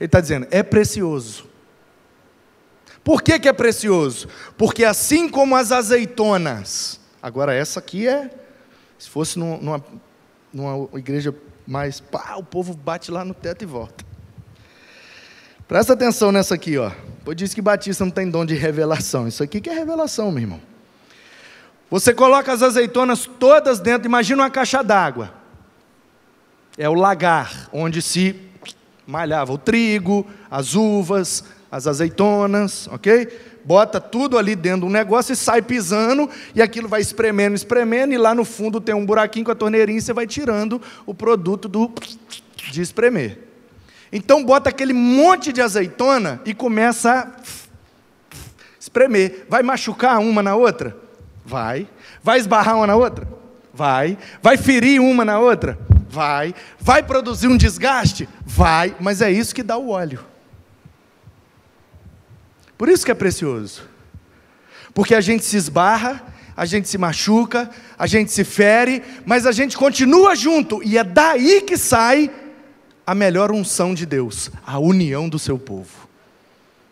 Ele 0.00 0.06
está 0.06 0.20
dizendo, 0.20 0.48
é 0.50 0.62
precioso. 0.62 1.46
Por 3.04 3.22
que, 3.22 3.38
que 3.38 3.48
é 3.48 3.52
precioso? 3.52 4.28
Porque 4.56 4.84
assim 4.84 5.28
como 5.28 5.54
as 5.54 5.70
azeitonas, 5.70 6.98
agora 7.22 7.54
essa 7.54 7.78
aqui 7.78 8.08
é, 8.08 8.30
se 8.98 9.08
fosse 9.10 9.38
numa, 9.38 9.84
numa 10.54 10.88
igreja 10.98 11.34
mais, 11.66 12.00
pá, 12.00 12.36
o 12.36 12.44
povo 12.44 12.74
bate 12.74 13.10
lá 13.10 13.24
no 13.24 13.34
teto 13.34 13.62
e 13.62 13.66
volta. 13.66 14.04
Presta 15.66 15.94
atenção 15.94 16.30
nessa 16.30 16.54
aqui, 16.54 16.78
ó. 16.78 16.92
Pois 17.24 17.36
diz 17.36 17.52
que 17.52 17.60
Batista 17.60 18.04
não 18.04 18.12
tem 18.12 18.30
dom 18.30 18.44
de 18.44 18.54
revelação. 18.54 19.26
Isso 19.26 19.42
aqui 19.42 19.60
que 19.60 19.68
é 19.68 19.74
revelação, 19.74 20.30
meu 20.30 20.42
irmão. 20.42 20.60
Você 21.90 22.12
coloca 22.14 22.52
as 22.52 22.62
azeitonas 22.62 23.28
todas 23.38 23.80
dentro, 23.80 24.06
imagina 24.06 24.42
uma 24.42 24.50
caixa 24.50 24.82
d'água. 24.82 25.32
É 26.76 26.88
o 26.88 26.94
lagar, 26.94 27.68
onde 27.72 28.02
se 28.02 28.36
malhava 29.06 29.52
o 29.52 29.58
trigo, 29.58 30.26
as 30.50 30.74
uvas, 30.74 31.44
as 31.70 31.86
azeitonas, 31.86 32.88
ok? 32.88 33.53
Bota 33.64 34.00
tudo 34.00 34.36
ali 34.36 34.54
dentro 34.54 34.80
de 34.80 34.86
um 34.86 34.90
negócio 34.90 35.32
e 35.32 35.36
sai 35.36 35.62
pisando, 35.62 36.28
e 36.54 36.60
aquilo 36.60 36.86
vai 36.86 37.00
espremendo, 37.00 37.54
espremendo, 37.54 38.12
e 38.12 38.18
lá 38.18 38.34
no 38.34 38.44
fundo 38.44 38.80
tem 38.80 38.94
um 38.94 39.06
buraquinho 39.06 39.46
com 39.46 39.52
a 39.52 39.54
torneirinha 39.54 39.98
e 39.98 40.02
você 40.02 40.12
vai 40.12 40.26
tirando 40.26 40.80
o 41.06 41.14
produto 41.14 41.68
do 41.68 41.90
de 42.70 42.82
espremer. 42.82 43.38
Então 44.12 44.44
bota 44.44 44.70
aquele 44.70 44.92
monte 44.92 45.52
de 45.52 45.60
azeitona 45.60 46.40
e 46.44 46.54
começa 46.54 47.32
a 47.36 48.36
espremer. 48.78 49.46
Vai 49.48 49.62
machucar 49.62 50.20
uma 50.20 50.42
na 50.42 50.54
outra? 50.54 50.96
Vai. 51.44 51.88
Vai 52.22 52.38
esbarrar 52.38 52.76
uma 52.76 52.86
na 52.86 52.96
outra? 52.96 53.26
Vai. 53.72 54.16
Vai 54.40 54.56
ferir 54.56 55.00
uma 55.00 55.24
na 55.24 55.38
outra? 55.38 55.78
Vai. 56.08 56.54
Vai 56.78 57.02
produzir 57.02 57.48
um 57.48 57.56
desgaste? 57.56 58.28
Vai. 58.44 58.94
Mas 59.00 59.20
é 59.20 59.30
isso 59.30 59.54
que 59.54 59.62
dá 59.62 59.76
o 59.76 59.88
óleo. 59.88 60.20
Por 62.76 62.88
isso 62.88 63.04
que 63.04 63.10
é 63.10 63.14
precioso. 63.14 63.82
Porque 64.92 65.14
a 65.14 65.20
gente 65.20 65.44
se 65.44 65.56
esbarra, 65.56 66.22
a 66.56 66.64
gente 66.64 66.88
se 66.88 66.96
machuca, 66.96 67.68
a 67.98 68.06
gente 68.06 68.30
se 68.30 68.44
fere, 68.44 69.02
mas 69.26 69.46
a 69.46 69.52
gente 69.52 69.76
continua 69.76 70.34
junto, 70.36 70.82
e 70.82 70.96
é 70.96 71.04
daí 71.04 71.62
que 71.62 71.76
sai 71.76 72.30
a 73.06 73.14
melhor 73.14 73.50
unção 73.50 73.92
de 73.94 74.06
Deus, 74.06 74.50
a 74.64 74.78
união 74.78 75.28
do 75.28 75.38
seu 75.38 75.58
povo. 75.58 76.04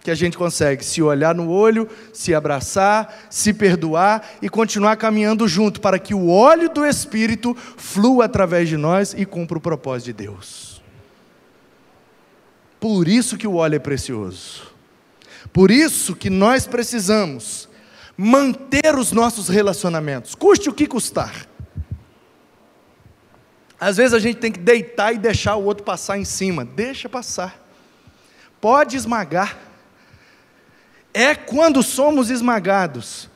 Que 0.03 0.11
a 0.11 0.17
gente 0.17 0.37
consegue 0.37 0.85
se 0.85 1.01
olhar 1.01 1.33
no 1.33 1.49
olho, 1.49 1.89
se 2.13 2.35
abraçar, 2.35 3.27
se 3.31 3.55
perdoar 3.55 4.37
e 4.43 4.49
continuar 4.49 4.97
caminhando 4.97 5.47
junto 5.47 5.81
para 5.81 5.97
que 5.97 6.13
o 6.13 6.29
óleo 6.29 6.69
do 6.69 6.85
Espírito 6.85 7.57
flua 7.77 8.25
através 8.25 8.69
de 8.69 8.77
nós 8.77 9.15
e 9.17 9.25
cumpra 9.25 9.59
o 9.59 9.61
propósito 9.61 10.07
de 10.07 10.25
Deus. 10.25 10.83
Por 12.81 13.07
isso 13.07 13.37
que 13.37 13.47
o 13.47 13.55
óleo 13.55 13.77
é 13.77 13.79
precioso. 13.79 14.72
Por 15.53 15.71
isso 15.71 16.17
que 16.17 16.31
nós 16.31 16.67
precisamos 16.67 17.69
manter 18.17 18.97
os 18.97 19.13
nossos 19.13 19.49
relacionamentos, 19.49 20.35
custe 20.35 20.69
o 20.69 20.73
que 20.73 20.87
custar. 20.87 21.47
Às 23.79 23.97
vezes 23.97 24.15
a 24.15 24.19
gente 24.19 24.39
tem 24.39 24.53
que 24.53 24.61
deitar 24.61 25.13
e 25.13 25.19
deixar 25.19 25.57
o 25.57 25.65
outro 25.65 25.83
passar 25.83 26.17
em 26.17 26.25
cima. 26.25 26.65
Deixa 26.65 27.09
passar. 27.09 27.61
Pode 28.61 28.97
esmagar. 28.97 29.59
É 31.13 31.35
quando 31.35 31.83
somos 31.83 32.31
esmagados 32.31 33.29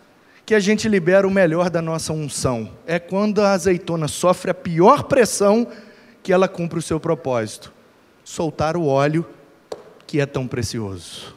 que 0.47 0.55
a 0.55 0.61
gente 0.61 0.89
libera 0.89 1.27
o 1.27 1.31
melhor 1.31 1.69
da 1.69 1.83
nossa 1.83 2.13
unção. 2.13 2.71
É 2.87 3.01
quando 3.01 3.43
a 3.43 3.51
azeitona 3.51 4.07
sofre 4.07 4.53
a 4.53 4.55
pior 4.55 5.03
pressão 5.03 5.67
que 6.23 6.33
ela 6.33 6.47
cumpre 6.47 6.79
o 6.79 6.83
seu 6.83 7.01
propósito 7.01 7.73
soltar 8.27 8.77
o 8.77 8.87
óleo 8.87 9.25
que 10.07 10.21
é 10.21 10.27
tão 10.27 10.47
precioso. 10.49 11.36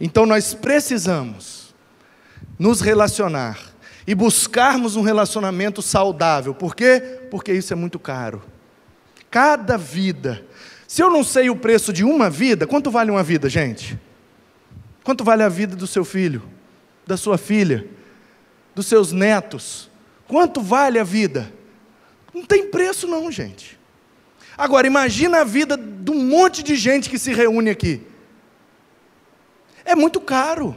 Então 0.00 0.24
nós 0.24 0.54
precisamos 0.54 1.74
nos 2.58 2.80
relacionar 2.80 3.58
e 4.06 4.14
buscarmos 4.14 4.96
um 4.96 5.02
relacionamento 5.02 5.82
saudável. 5.82 6.54
Por 6.54 6.74
quê? 6.74 7.20
Porque 7.30 7.52
isso 7.52 7.72
é 7.72 7.76
muito 7.76 7.98
caro. 7.98 8.42
Cada 9.30 9.76
vida. 9.76 10.44
Se 10.86 11.02
eu 11.02 11.10
não 11.10 11.22
sei 11.22 11.50
o 11.50 11.56
preço 11.56 11.92
de 11.92 12.04
uma 12.04 12.30
vida, 12.30 12.66
quanto 12.66 12.90
vale 12.90 13.10
uma 13.10 13.22
vida, 13.22 13.48
gente? 13.48 13.98
Quanto 15.04 15.22
vale 15.24 15.42
a 15.42 15.48
vida 15.48 15.76
do 15.76 15.86
seu 15.86 16.04
filho, 16.04 16.42
da 17.06 17.16
sua 17.16 17.36
filha, 17.36 17.86
dos 18.74 18.86
seus 18.86 19.12
netos? 19.12 19.90
Quanto 20.26 20.60
vale 20.62 20.98
a 20.98 21.04
vida? 21.04 21.52
Não 22.32 22.44
tem 22.44 22.70
preço, 22.70 23.06
não, 23.06 23.30
gente. 23.30 23.78
Agora, 24.56 24.86
imagina 24.86 25.40
a 25.40 25.44
vida 25.44 25.76
de 25.76 26.10
um 26.10 26.24
monte 26.24 26.62
de 26.62 26.76
gente 26.76 27.10
que 27.10 27.18
se 27.18 27.32
reúne 27.32 27.70
aqui. 27.70 28.07
É 29.88 29.94
muito 29.94 30.20
caro. 30.20 30.76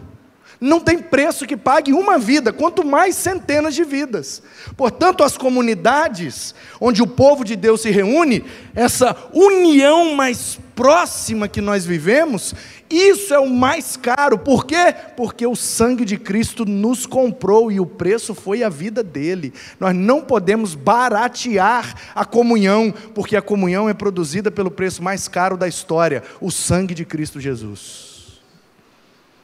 Não 0.60 0.80
tem 0.80 1.00
preço 1.00 1.46
que 1.46 1.58
pague 1.58 1.92
uma 1.92 2.18
vida, 2.18 2.54
quanto 2.54 2.86
mais 2.86 3.16
centenas 3.16 3.76
de 3.76 3.84
vidas. 3.84 4.42
Portanto, 4.78 5.22
as 5.22 5.36
comunidades 5.36 6.56
onde 6.80 7.02
o 7.02 7.08
povo 7.08 7.44
de 7.44 7.58
Deus 7.58 7.82
se 7.82 7.90
reúne, 7.90 8.46
essa 8.74 9.18
união 9.34 10.16
mais 10.16 10.58
próxima 10.76 11.50
que 11.50 11.60
nós 11.60 11.84
vivemos, 11.84 12.56
isso 12.90 13.34
é 13.34 13.40
o 13.40 13.50
mais 13.50 13.98
caro. 13.98 14.38
Por 14.38 14.66
quê? 14.66 14.96
Porque 15.18 15.46
o 15.46 15.58
sangue 15.58 16.06
de 16.06 16.18
Cristo 16.18 16.64
nos 16.64 17.06
comprou 17.06 17.70
e 17.70 17.80
o 17.80 17.86
preço 17.86 18.34
foi 18.34 18.64
a 18.64 18.70
vida 18.70 19.04
dele. 19.04 19.52
Nós 19.78 19.94
não 19.94 20.22
podemos 20.22 20.74
baratear 20.74 21.96
a 22.16 22.24
comunhão, 22.24 22.94
porque 23.14 23.36
a 23.36 23.42
comunhão 23.42 23.90
é 23.90 23.94
produzida 23.94 24.50
pelo 24.50 24.72
preço 24.72 25.04
mais 25.04 25.28
caro 25.28 25.58
da 25.58 25.68
história 25.68 26.24
o 26.40 26.50
sangue 26.50 26.94
de 26.94 27.04
Cristo 27.04 27.40
Jesus. 27.42 28.11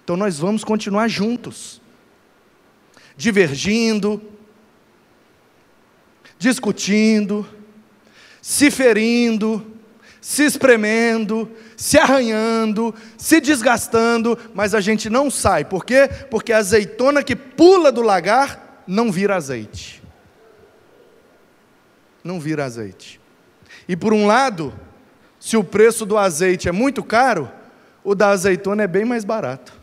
Então 0.08 0.16
nós 0.16 0.40
vamos 0.40 0.64
continuar 0.64 1.10
juntos, 1.10 1.82
divergindo, 3.18 4.22
discutindo, 6.40 7.46
se 8.42 8.72
ferindo, 8.72 9.70
se 10.22 10.46
espremendo, 10.46 11.52
se 11.76 11.98
arranhando, 11.98 12.96
se 13.18 13.42
desgastando, 13.42 14.40
mas 14.54 14.74
a 14.74 14.80
gente 14.80 15.10
não 15.10 15.30
sai. 15.30 15.66
Por 15.66 15.84
quê? 15.84 16.10
Porque 16.32 16.54
a 16.54 16.60
azeitona 16.60 17.22
que 17.22 17.36
pula 17.36 17.92
do 17.92 18.02
lagar 18.02 18.86
não 18.88 19.12
vira 19.12 19.36
azeite. 19.36 20.02
Não 22.24 22.40
vira 22.40 22.64
azeite. 22.64 23.20
E 23.90 23.98
por 23.98 24.14
um 24.14 24.26
lado, 24.26 24.74
se 25.38 25.58
o 25.58 25.66
preço 25.66 26.06
do 26.06 26.18
azeite 26.18 26.70
é 26.70 26.72
muito 26.72 27.04
caro, 27.04 27.52
o 28.06 28.16
da 28.16 28.30
azeitona 28.30 28.84
é 28.84 28.88
bem 28.88 29.04
mais 29.04 29.26
barato. 29.26 29.77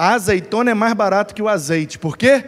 A 0.00 0.14
azeitona 0.14 0.70
é 0.70 0.74
mais 0.74 0.94
barato 0.94 1.34
que 1.34 1.42
o 1.42 1.48
azeite. 1.48 1.98
Por 1.98 2.16
quê? 2.16 2.42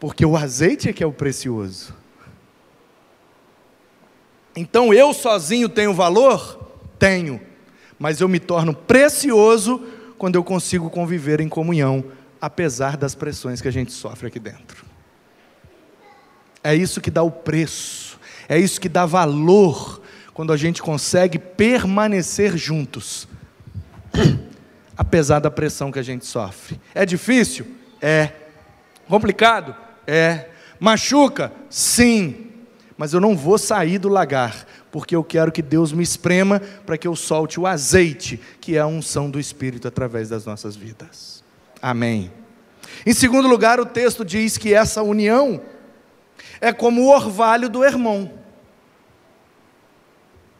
Porque 0.00 0.24
o 0.24 0.34
azeite 0.34 0.88
é 0.88 0.94
que 0.94 1.04
é 1.04 1.06
o 1.06 1.12
precioso. 1.12 1.94
Então 4.56 4.94
eu 4.94 5.12
sozinho 5.12 5.68
tenho 5.68 5.92
valor? 5.92 6.72
Tenho. 6.98 7.38
Mas 7.98 8.22
eu 8.22 8.28
me 8.28 8.40
torno 8.40 8.72
precioso 8.72 9.86
quando 10.16 10.36
eu 10.36 10.42
consigo 10.42 10.88
conviver 10.88 11.38
em 11.38 11.50
comunhão, 11.50 12.02
apesar 12.40 12.96
das 12.96 13.14
pressões 13.14 13.60
que 13.60 13.68
a 13.68 13.70
gente 13.70 13.92
sofre 13.92 14.28
aqui 14.28 14.40
dentro. 14.40 14.86
É 16.62 16.74
isso 16.74 16.98
que 16.98 17.10
dá 17.10 17.22
o 17.22 17.30
preço, 17.30 18.18
é 18.48 18.58
isso 18.58 18.80
que 18.80 18.88
dá 18.88 19.04
valor 19.04 20.00
quando 20.32 20.50
a 20.50 20.56
gente 20.56 20.82
consegue 20.82 21.38
permanecer 21.38 22.56
juntos 22.56 23.28
apesar 24.96 25.40
da 25.40 25.50
pressão 25.50 25.90
que 25.90 25.98
a 25.98 26.02
gente 26.02 26.24
sofre. 26.24 26.80
É 26.94 27.04
difícil? 27.04 27.66
É. 28.00 28.30
Complicado? 29.08 29.74
É. 30.06 30.48
Machuca? 30.78 31.52
Sim. 31.68 32.52
Mas 32.96 33.12
eu 33.12 33.20
não 33.20 33.36
vou 33.36 33.58
sair 33.58 33.98
do 33.98 34.08
lagar, 34.08 34.66
porque 34.92 35.16
eu 35.16 35.24
quero 35.24 35.50
que 35.50 35.62
Deus 35.62 35.92
me 35.92 36.02
esprema 36.02 36.60
para 36.86 36.96
que 36.96 37.08
eu 37.08 37.16
solte 37.16 37.58
o 37.58 37.66
azeite, 37.66 38.40
que 38.60 38.76
é 38.76 38.80
a 38.80 38.86
unção 38.86 39.28
do 39.28 39.40
Espírito 39.40 39.88
através 39.88 40.28
das 40.28 40.46
nossas 40.46 40.76
vidas. 40.76 41.42
Amém. 41.82 42.30
Em 43.04 43.12
segundo 43.12 43.48
lugar, 43.48 43.80
o 43.80 43.86
texto 43.86 44.24
diz 44.24 44.56
que 44.56 44.72
essa 44.72 45.02
união 45.02 45.60
é 46.60 46.72
como 46.72 47.02
o 47.02 47.08
orvalho 47.08 47.68
do 47.68 47.84
irmão. 47.84 48.30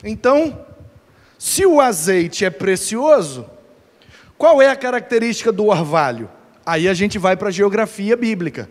Então, 0.03 0.67
se 1.39 1.65
o 1.65 1.81
azeite 1.81 2.45
é 2.45 2.51
precioso, 2.51 3.47
qual 4.37 4.61
é 4.61 4.69
a 4.69 4.77
característica 4.77 5.53
do 5.53 5.67
orvalho? 5.67 6.31
Aí 6.67 6.89
a 6.89 6.95
gente 6.95 7.19
vai 7.19 7.37
para 7.37 7.49
a 7.49 7.53
geografia 7.53 8.17
bíblica, 8.17 8.69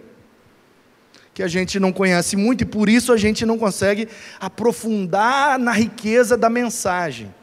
que 1.34 1.44
a 1.44 1.48
gente 1.48 1.80
não 1.80 1.92
conhece 1.92 2.36
muito 2.36 2.62
e 2.62 2.66
por 2.66 2.90
isso 2.90 3.12
a 3.14 3.18
gente 3.18 3.46
não 3.46 3.58
consegue 3.58 4.08
aprofundar 4.40 5.58
na 5.58 5.72
riqueza 5.72 6.38
da 6.38 6.50
mensagem. 6.50 7.34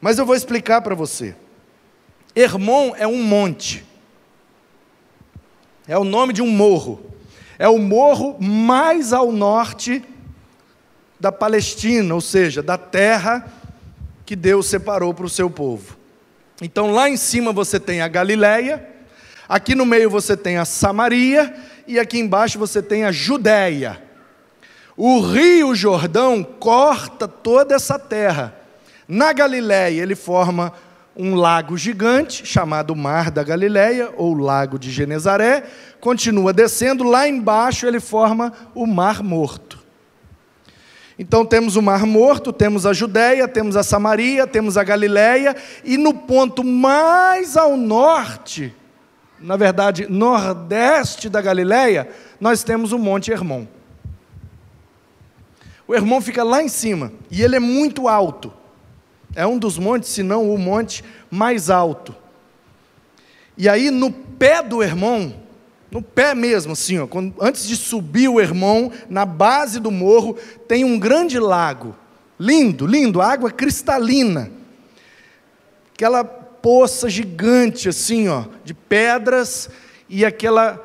Mas 0.00 0.18
eu 0.18 0.26
vou 0.26 0.34
explicar 0.34 0.80
para 0.80 0.94
você. 0.94 1.34
Hermon 2.34 2.94
é 2.96 3.06
um 3.06 3.22
monte, 3.22 3.84
é 5.86 5.96
o 5.96 6.04
nome 6.04 6.32
de 6.32 6.42
um 6.42 6.50
morro, 6.50 7.04
é 7.58 7.68
o 7.68 7.78
morro 7.78 8.36
mais 8.40 9.12
ao 9.12 9.30
norte 9.30 10.02
da 11.20 11.30
Palestina, 11.30 12.12
ou 12.14 12.20
seja, 12.20 12.62
da 12.62 12.76
terra 12.76 13.46
que 14.26 14.34
Deus 14.34 14.66
separou 14.66 15.14
para 15.14 15.26
o 15.26 15.30
seu 15.30 15.48
povo. 15.48 15.96
Então 16.62 16.92
lá 16.92 17.08
em 17.08 17.16
cima 17.16 17.52
você 17.52 17.80
tem 17.80 18.00
a 18.00 18.08
Galileia, 18.08 18.86
aqui 19.48 19.74
no 19.74 19.84
meio 19.84 20.08
você 20.08 20.36
tem 20.36 20.56
a 20.56 20.64
Samaria 20.64 21.54
e 21.86 21.98
aqui 21.98 22.18
embaixo 22.18 22.58
você 22.58 22.82
tem 22.82 23.04
a 23.04 23.12
Judéia. 23.12 24.02
O 24.96 25.20
rio 25.20 25.74
Jordão 25.74 26.42
corta 26.44 27.26
toda 27.26 27.74
essa 27.74 27.98
terra. 27.98 28.54
Na 29.08 29.32
Galileia 29.32 30.02
ele 30.02 30.14
forma 30.14 30.72
um 31.16 31.34
lago 31.34 31.76
gigante 31.76 32.44
chamado 32.44 32.94
Mar 32.94 33.30
da 33.30 33.42
Galileia 33.42 34.12
ou 34.16 34.34
Lago 34.34 34.78
de 34.78 34.90
Genezaré, 34.90 35.64
continua 36.00 36.52
descendo, 36.52 37.04
lá 37.04 37.28
embaixo 37.28 37.86
ele 37.86 38.00
forma 38.00 38.52
o 38.74 38.86
Mar 38.86 39.22
Morto. 39.22 39.73
Então 41.18 41.46
temos 41.46 41.76
o 41.76 41.82
Mar 41.82 42.04
Morto, 42.04 42.52
temos 42.52 42.84
a 42.86 42.92
Judéia, 42.92 43.46
temos 43.46 43.76
a 43.76 43.82
Samaria, 43.82 44.46
temos 44.46 44.76
a 44.76 44.82
Galiléia, 44.82 45.54
e 45.84 45.96
no 45.96 46.12
ponto 46.12 46.64
mais 46.64 47.56
ao 47.56 47.76
norte, 47.76 48.74
na 49.38 49.56
verdade, 49.56 50.06
nordeste 50.08 51.28
da 51.28 51.40
Galiléia, 51.40 52.08
nós 52.40 52.64
temos 52.64 52.90
o 52.90 52.98
Monte 52.98 53.30
Hermon. 53.30 53.66
O 55.86 55.94
Hermon 55.94 56.20
fica 56.20 56.42
lá 56.42 56.62
em 56.62 56.68
cima, 56.68 57.12
e 57.30 57.42
ele 57.42 57.56
é 57.56 57.60
muito 57.60 58.08
alto. 58.08 58.52
É 59.36 59.46
um 59.46 59.58
dos 59.58 59.78
montes, 59.78 60.08
se 60.10 60.22
não 60.22 60.50
o 60.52 60.58
monte 60.58 61.04
mais 61.30 61.68
alto. 61.68 62.14
E 63.56 63.68
aí, 63.68 63.90
no 63.90 64.10
pé 64.10 64.62
do 64.62 64.82
Hermon, 64.82 65.32
no 65.94 66.02
pé 66.02 66.34
mesmo, 66.34 66.72
assim, 66.72 66.98
ó, 66.98 67.06
quando, 67.06 67.32
antes 67.40 67.68
de 67.68 67.76
subir 67.76 68.26
o 68.26 68.40
Hermon, 68.40 68.90
na 69.08 69.24
base 69.24 69.78
do 69.78 69.92
morro, 69.92 70.36
tem 70.66 70.84
um 70.84 70.98
grande 70.98 71.38
lago. 71.38 71.94
Lindo, 72.36 72.84
lindo, 72.84 73.22
água 73.22 73.48
cristalina. 73.48 74.50
Aquela 75.94 76.24
poça 76.24 77.08
gigante, 77.08 77.88
assim, 77.88 78.26
ó, 78.26 78.46
de 78.64 78.74
pedras 78.74 79.70
e 80.08 80.24
aquela. 80.24 80.84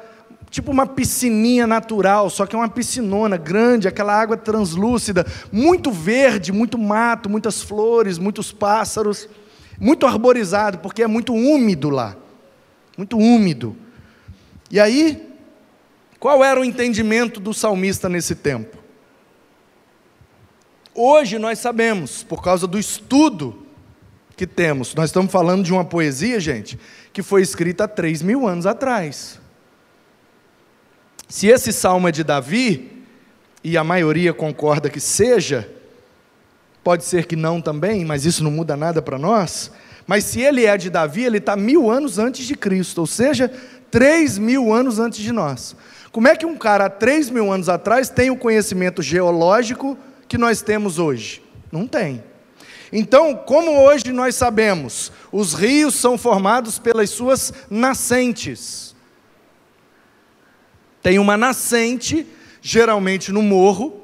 Tipo 0.51 0.71
uma 0.71 0.85
piscininha 0.85 1.65
natural, 1.65 2.29
só 2.29 2.45
que 2.45 2.55
é 2.55 2.59
uma 2.59 2.69
piscinona 2.69 3.35
grande, 3.35 3.87
aquela 3.87 4.13
água 4.13 4.37
translúcida, 4.37 5.25
muito 5.51 5.91
verde, 5.91 6.51
muito 6.51 6.77
mato, 6.77 7.27
muitas 7.27 7.63
flores, 7.63 8.19
muitos 8.19 8.51
pássaros, 8.51 9.27
muito 9.79 10.05
arborizado, 10.05 10.77
porque 10.77 11.01
é 11.01 11.07
muito 11.07 11.33
úmido 11.33 11.89
lá. 11.89 12.15
Muito 12.95 13.17
úmido. 13.17 13.75
E 14.71 14.79
aí, 14.79 15.33
qual 16.19 16.43
era 16.43 16.59
o 16.59 16.65
entendimento 16.65 17.39
do 17.39 17.53
salmista 17.53 18.07
nesse 18.07 18.35
tempo? 18.35 18.77
Hoje 20.93 21.39
nós 21.39 21.59
sabemos, 21.59 22.23
por 22.23 22.43
causa 22.43 22.67
do 22.67 22.77
estudo 22.77 23.65
que 24.35 24.45
temos, 24.45 24.93
nós 24.95 25.09
estamos 25.09 25.31
falando 25.31 25.63
de 25.63 25.71
uma 25.71 25.85
poesia, 25.85 26.39
gente, 26.39 26.79
que 27.11 27.23
foi 27.23 27.41
escrita 27.41 27.85
há 27.85 27.87
3 27.87 28.21
mil 28.21 28.47
anos 28.47 28.65
atrás. 28.65 29.39
Se 31.27 31.47
esse 31.47 31.71
salmo 31.71 32.07
é 32.07 32.11
de 32.11 32.23
Davi, 32.23 32.99
e 33.63 33.77
a 33.77 33.83
maioria 33.83 34.33
concorda 34.33 34.89
que 34.89 34.99
seja, 34.99 35.69
pode 36.83 37.03
ser 37.03 37.25
que 37.25 37.35
não 37.35 37.61
também, 37.61 38.05
mas 38.05 38.25
isso 38.25 38.43
não 38.43 38.51
muda 38.51 38.75
nada 38.75 39.01
para 39.01 39.17
nós. 39.17 39.71
Mas 40.07 40.23
se 40.23 40.41
ele 40.41 40.65
é 40.65 40.77
de 40.77 40.89
Davi, 40.89 41.23
ele 41.23 41.37
está 41.37 41.55
mil 41.55 41.89
anos 41.89 42.17
antes 42.17 42.47
de 42.47 42.55
Cristo, 42.55 42.99
ou 42.99 43.07
seja, 43.07 43.51
três 43.91 44.37
mil 44.37 44.73
anos 44.73 44.99
antes 44.99 45.19
de 45.19 45.31
nós. 45.31 45.75
Como 46.11 46.27
é 46.27 46.35
que 46.35 46.45
um 46.45 46.57
cara 46.57 46.85
há 46.85 46.89
três 46.89 47.29
mil 47.29 47.51
anos 47.51 47.69
atrás 47.69 48.09
tem 48.09 48.31
o 48.31 48.37
conhecimento 48.37 49.01
geológico 49.01 49.97
que 50.27 50.37
nós 50.37 50.61
temos 50.61 50.97
hoje? 50.97 51.43
Não 51.71 51.85
tem. 51.87 52.23
Então, 52.91 53.35
como 53.35 53.83
hoje 53.83 54.11
nós 54.11 54.35
sabemos, 54.35 55.11
os 55.31 55.53
rios 55.53 55.95
são 55.95 56.17
formados 56.17 56.79
pelas 56.79 57.11
suas 57.11 57.53
nascentes. 57.69 58.95
Tem 61.01 61.19
uma 61.19 61.37
nascente, 61.37 62.25
geralmente 62.61 63.31
no 63.31 63.43
morro, 63.43 63.98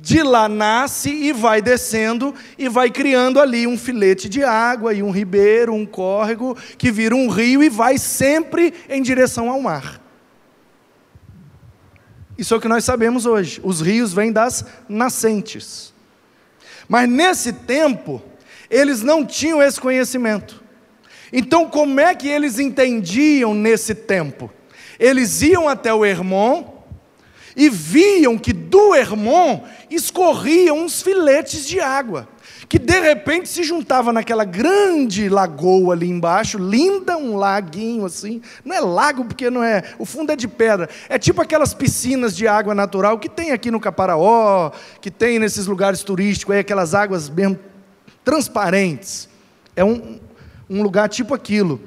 de 0.00 0.22
lá 0.22 0.48
nasce 0.48 1.10
e 1.10 1.32
vai 1.32 1.60
descendo 1.60 2.34
e 2.56 2.68
vai 2.68 2.90
criando 2.90 3.40
ali 3.40 3.66
um 3.66 3.76
filete 3.76 4.28
de 4.28 4.42
água 4.42 4.94
e 4.94 5.02
um 5.02 5.10
ribeiro, 5.10 5.74
um 5.74 5.84
córrego, 5.84 6.56
que 6.76 6.90
vira 6.90 7.14
um 7.14 7.28
rio 7.28 7.62
e 7.62 7.68
vai 7.68 7.98
sempre 7.98 8.72
em 8.88 9.02
direção 9.02 9.50
ao 9.50 9.60
mar. 9.60 10.00
Isso 12.38 12.54
é 12.54 12.56
o 12.56 12.60
que 12.60 12.68
nós 12.68 12.84
sabemos 12.84 13.26
hoje. 13.26 13.60
Os 13.64 13.80
rios 13.80 14.12
vêm 14.14 14.32
das 14.32 14.64
nascentes. 14.88 15.92
Mas 16.88 17.08
nesse 17.08 17.52
tempo, 17.52 18.22
eles 18.70 19.02
não 19.02 19.26
tinham 19.26 19.62
esse 19.62 19.80
conhecimento. 19.80 20.62
Então, 21.32 21.68
como 21.68 22.00
é 22.00 22.14
que 22.14 22.28
eles 22.28 22.58
entendiam 22.58 23.52
nesse 23.52 23.94
tempo? 23.94 24.50
Eles 24.98 25.42
iam 25.42 25.68
até 25.68 25.92
o 25.92 26.04
Hermon, 26.04 26.77
e 27.58 27.68
viam 27.68 28.38
que 28.38 28.52
do 28.52 28.94
Hermon 28.94 29.64
escorriam 29.90 30.78
uns 30.78 31.02
filetes 31.02 31.66
de 31.66 31.80
água, 31.80 32.28
que 32.68 32.78
de 32.78 33.00
repente 33.00 33.48
se 33.48 33.64
juntava 33.64 34.12
naquela 34.12 34.44
grande 34.44 35.28
lagoa 35.28 35.92
ali 35.92 36.08
embaixo, 36.08 36.56
linda, 36.56 37.18
um 37.18 37.36
laguinho 37.36 38.06
assim. 38.06 38.40
Não 38.64 38.76
é 38.76 38.80
lago 38.80 39.24
porque 39.24 39.50
não 39.50 39.64
é, 39.64 39.82
o 39.98 40.04
fundo 40.04 40.30
é 40.30 40.36
de 40.36 40.46
pedra. 40.46 40.88
É 41.08 41.18
tipo 41.18 41.42
aquelas 41.42 41.74
piscinas 41.74 42.36
de 42.36 42.46
água 42.46 42.76
natural 42.76 43.18
que 43.18 43.28
tem 43.28 43.50
aqui 43.50 43.72
no 43.72 43.80
Caparaó, 43.80 44.70
que 45.00 45.10
tem 45.10 45.40
nesses 45.40 45.66
lugares 45.66 46.04
turísticos, 46.04 46.54
aí 46.54 46.60
aquelas 46.60 46.94
águas 46.94 47.28
mesmo 47.28 47.58
transparentes. 48.24 49.28
É 49.74 49.82
um, 49.82 50.20
um 50.70 50.80
lugar 50.80 51.08
tipo 51.08 51.34
aquilo. 51.34 51.80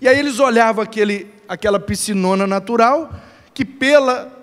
E 0.00 0.06
aí 0.06 0.16
eles 0.16 0.38
olhavam 0.38 0.84
aquele, 0.84 1.26
aquela 1.48 1.80
piscinona 1.80 2.46
natural, 2.46 3.12
que 3.52 3.64
pela 3.64 4.39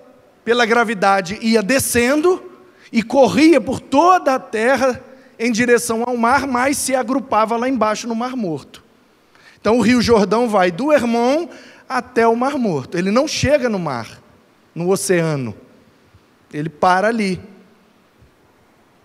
pela 0.48 0.64
gravidade, 0.64 1.38
ia 1.42 1.62
descendo 1.62 2.42
e 2.90 3.02
corria 3.02 3.60
por 3.60 3.80
toda 3.80 4.34
a 4.34 4.38
terra 4.38 4.98
em 5.38 5.52
direção 5.52 6.02
ao 6.06 6.16
mar, 6.16 6.46
mas 6.46 6.78
se 6.78 6.94
agrupava 6.94 7.54
lá 7.58 7.68
embaixo 7.68 8.08
no 8.08 8.14
Mar 8.14 8.34
Morto. 8.34 8.82
Então 9.60 9.76
o 9.76 9.82
Rio 9.82 10.00
Jordão 10.00 10.48
vai 10.48 10.70
do 10.70 10.90
Hermon 10.90 11.48
até 11.86 12.26
o 12.26 12.34
Mar 12.34 12.56
Morto. 12.56 12.96
Ele 12.96 13.10
não 13.10 13.28
chega 13.28 13.68
no 13.68 13.78
mar, 13.78 14.22
no 14.74 14.88
oceano. 14.88 15.54
Ele 16.50 16.70
para 16.70 17.08
ali. 17.08 17.38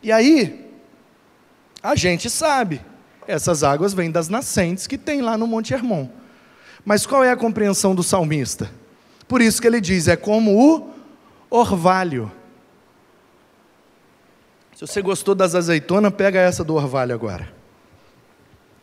E 0.01 0.13
aí, 0.13 0.65
a 1.83 1.93
gente 1.93 2.29
sabe, 2.29 2.79
essas 3.27 3.65
águas 3.65 3.93
vêm 3.93 4.09
das 4.09 4.29
nascentes 4.29 4.87
que 4.87 4.97
tem 4.97 5.21
lá 5.21 5.37
no 5.37 5.45
Monte 5.45 5.73
Hermon. 5.73 6.07
Mas 6.85 7.05
qual 7.05 7.21
é 7.21 7.31
a 7.31 7.35
compreensão 7.35 7.93
do 7.93 8.01
salmista? 8.01 8.71
Por 9.27 9.41
isso 9.41 9.61
que 9.61 9.67
ele 9.67 9.81
diz: 9.81 10.07
é 10.07 10.15
como 10.15 10.57
o 10.57 10.92
orvalho. 11.55 12.31
Se 14.75 14.81
você 14.87 15.03
gostou 15.03 15.35
das 15.35 15.53
azeitonas, 15.53 16.11
pega 16.11 16.39
essa 16.39 16.63
do 16.63 16.73
orvalho 16.73 17.13
agora. 17.13 17.53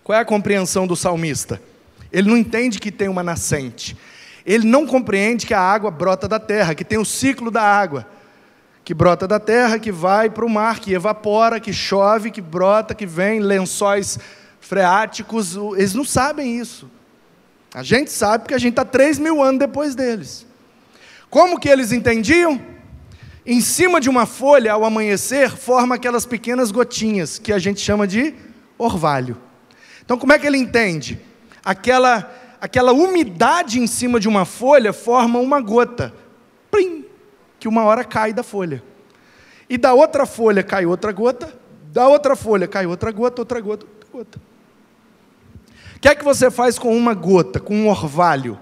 Qual 0.05 0.17
é 0.17 0.23
a 0.23 0.25
compreensão 0.25 0.87
do 0.87 0.95
salmista? 0.95 1.61
Ele 2.13 2.29
não 2.29 2.37
entende 2.37 2.79
que 2.79 2.93
tem 2.93 3.09
uma 3.09 3.25
nascente. 3.25 3.97
Ele 4.47 4.69
não 4.69 4.87
compreende 4.87 5.47
que 5.47 5.55
a 5.55 5.61
água 5.61 5.91
brota 5.91 6.29
da 6.29 6.39
terra, 6.39 6.73
que 6.73 6.85
tem 6.85 6.97
o 6.97 7.05
ciclo 7.05 7.51
da 7.51 7.61
água, 7.61 8.07
que 8.85 8.95
brota 8.95 9.27
da 9.27 9.41
terra, 9.41 9.79
que 9.79 9.91
vai 9.91 10.31
para 10.31 10.47
o 10.47 10.49
mar, 10.49 10.79
que 10.79 10.93
evapora, 10.93 11.59
que 11.59 11.73
chove, 11.73 12.31
que 12.31 12.41
brota, 12.41 12.95
que 12.95 13.05
vem, 13.05 13.41
lençóis 13.41 14.17
freáticos. 14.61 15.57
Eles 15.77 15.95
não 15.95 16.05
sabem 16.05 16.59
isso. 16.59 16.89
A 17.75 17.83
gente 17.83 18.13
sabe 18.13 18.45
porque 18.45 18.55
a 18.55 18.59
gente 18.59 18.75
está 18.75 18.85
três 18.85 19.19
mil 19.19 19.43
anos 19.43 19.59
depois 19.59 19.97
deles. 19.97 20.47
Como 21.31 21.61
que 21.61 21.69
eles 21.69 21.93
entendiam? 21.93 22.61
Em 23.47 23.61
cima 23.61 24.01
de 24.01 24.11
uma 24.11 24.27
folha, 24.27 24.73
ao 24.73 24.85
amanhecer, 24.85 25.51
forma 25.51 25.95
aquelas 25.95 26.27
pequenas 26.27 26.73
gotinhas, 26.73 27.39
que 27.39 27.53
a 27.53 27.59
gente 27.59 27.81
chama 27.81 28.07
de 28.07 28.35
orvalho. 28.77 29.37
Então, 30.05 30.19
como 30.19 30.33
é 30.33 30.39
que 30.39 30.47
ele 30.47 30.59
entende? 30.59 31.21
Aquela, 31.65 32.29
aquela 32.61 32.93
umidade 32.93 33.79
em 33.79 33.87
cima 33.87 34.19
de 34.19 34.29
uma 34.29 34.45
folha 34.45 34.93
forma 34.93 35.39
uma 35.39 35.61
gota, 35.61 36.13
plim, 36.71 37.05
que 37.61 37.69
uma 37.69 37.85
hora 37.85 38.03
cai 38.03 38.33
da 38.33 38.43
folha. 38.43 38.83
E 39.69 39.79
da 39.79 39.95
outra 39.95 40.27
folha 40.27 40.65
cai 40.65 40.85
outra 40.85 41.13
gota, 41.13 41.55
da 41.93 42.09
outra 42.09 42.35
folha 42.35 42.67
cai 42.67 42.87
outra 42.87 43.13
gota, 43.13 43.41
outra 43.41 43.61
gota, 43.61 43.87
outra 43.87 44.09
gota. 44.13 44.41
O 45.97 46.01
que 46.01 46.09
é 46.09 46.15
que 46.15 46.25
você 46.25 46.51
faz 46.51 46.79
com 46.79 46.97
uma 46.97 47.15
gota, 47.15 47.61
com 47.61 47.75
um 47.75 47.89
orvalho? 47.89 48.59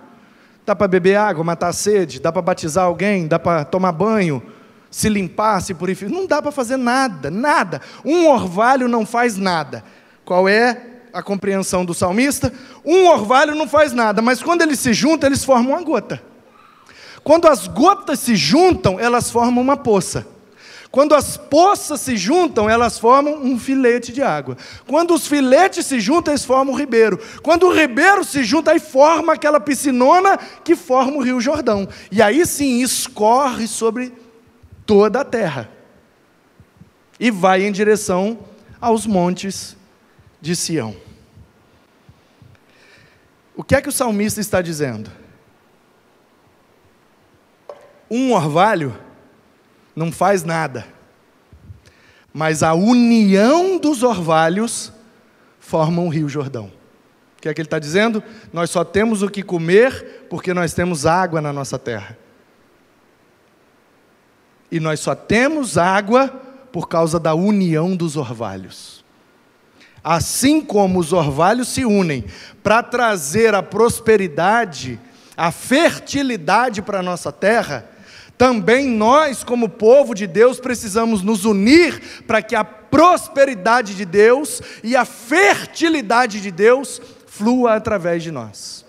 Dá 0.68 0.76
para 0.76 0.87
beber 0.87 1.16
água, 1.16 1.42
matar 1.42 1.68
a 1.68 1.72
sede? 1.72 2.20
Dá 2.20 2.31
para 2.31 2.42
batizar 2.42 2.85
alguém? 2.85 3.26
Dá 3.26 3.38
para 3.38 3.64
tomar 3.64 3.90
banho? 3.90 4.42
Se 4.90 5.09
limpar, 5.09 5.62
se 5.62 5.72
purificar? 5.72 6.14
Não 6.14 6.26
dá 6.26 6.42
para 6.42 6.52
fazer 6.52 6.76
nada, 6.76 7.31
nada. 7.31 7.81
Um 8.04 8.26
orvalho 8.28 8.87
não 8.87 9.07
faz 9.07 9.38
nada. 9.38 9.83
Qual 10.26 10.46
é 10.46 10.78
a 11.11 11.22
compreensão 11.22 11.87
do 11.87 11.94
salmista? 11.94 12.52
Um 12.85 13.07
orvalho 13.07 13.54
não 13.54 13.66
faz 13.66 13.94
nada, 13.94 14.20
mas 14.20 14.42
quando 14.42 14.61
eles 14.61 14.78
se 14.78 14.92
juntam, 14.92 15.31
eles 15.31 15.42
formam 15.42 15.72
uma 15.72 15.83
gota. 15.83 16.22
Quando 17.24 17.48
as 17.48 17.66
gotas 17.66 18.18
se 18.18 18.37
juntam, 18.37 19.00
elas 19.00 19.31
formam 19.31 19.62
uma 19.62 19.76
poça. 19.78 20.26
Quando 20.90 21.14
as 21.14 21.37
poças 21.37 22.01
se 22.01 22.16
juntam, 22.16 22.68
elas 22.68 22.98
formam 22.98 23.42
um 23.42 23.59
filete 23.59 24.11
de 24.11 24.22
água. 24.22 24.57
Quando 24.87 25.12
os 25.12 25.27
filetes 25.27 25.85
se 25.85 26.01
juntam, 26.01 26.33
eles 26.33 26.44
formam 26.44 26.74
um 26.74 26.79
ribeiro. 26.79 27.18
Quando 27.42 27.66
o 27.66 27.74
ribeiro 27.74 28.24
se 28.24 28.42
junta, 28.42 28.70
aí 28.70 28.81
forma 28.81 29.35
aquela 29.35 29.61
piscinona 29.61 30.38
que 30.64 30.74
forma 30.74 31.18
o 31.18 31.22
Rio 31.22 31.40
Jordão. 31.40 31.87
E 32.11 32.22
aí 32.22 32.44
sim 32.46 32.81
escorre 32.81 33.66
sobre 33.66 34.12
toda 34.87 35.20
a 35.20 35.24
terra. 35.24 35.70
E 37.20 37.31
vai 37.31 37.64
em 37.64 37.72
direção 37.72 38.38
aos 38.81 39.05
montes 39.05 39.77
de 40.40 40.57
Sião. 40.57 40.96
O 43.55 43.62
que 43.62 43.74
é 43.74 43.83
que 43.83 43.88
o 43.88 43.92
salmista 43.92 44.40
está 44.40 44.62
dizendo? 44.62 45.11
Um 48.11 48.33
orvalho 48.33 48.96
não 49.98 50.12
faz 50.12 50.44
nada. 50.44 50.87
Mas 52.32 52.62
a 52.62 52.72
união 52.72 53.78
dos 53.78 54.04
orvalhos 54.04 54.92
forma 55.58 56.00
um 56.00 56.08
rio 56.08 56.28
Jordão. 56.28 56.70
O 57.37 57.40
que 57.40 57.48
é 57.48 57.54
que 57.54 57.61
ele 57.61 57.66
está 57.66 57.78
dizendo? 57.78 58.22
Nós 58.52 58.70
só 58.70 58.84
temos 58.84 59.22
o 59.22 59.28
que 59.28 59.42
comer 59.42 60.26
porque 60.30 60.54
nós 60.54 60.72
temos 60.72 61.04
água 61.04 61.40
na 61.40 61.52
nossa 61.52 61.78
terra. 61.78 62.16
E 64.70 64.78
nós 64.78 65.00
só 65.00 65.14
temos 65.14 65.77
água 65.77 66.29
por 66.73 66.88
causa 66.88 67.18
da 67.18 67.35
união 67.35 67.96
dos 67.96 68.16
orvalhos. 68.16 69.04
Assim 70.02 70.60
como 70.60 71.00
os 71.00 71.12
orvalhos 71.12 71.68
se 71.68 71.85
unem 71.85 72.25
para 72.62 72.83
trazer 72.83 73.54
a 73.54 73.62
prosperidade, 73.62 75.00
a 75.37 75.50
fertilidade 75.50 76.83
para 76.83 77.00
a 77.00 77.02
nossa 77.02 77.33
terra, 77.33 77.88
também 78.38 78.86
nós, 78.86 79.42
como 79.42 79.68
povo 79.68 80.14
de 80.14 80.24
Deus, 80.24 80.60
precisamos 80.60 81.22
nos 81.22 81.44
unir 81.44 82.22
para 82.24 82.40
que 82.40 82.54
a 82.54 82.62
prosperidade 82.62 83.96
de 83.96 84.04
Deus 84.04 84.62
e 84.84 84.94
a 84.94 85.04
fertilidade 85.04 86.40
de 86.40 86.52
Deus 86.52 87.02
flua 87.26 87.74
através 87.74 88.22
de 88.22 88.30
nós. 88.30 88.86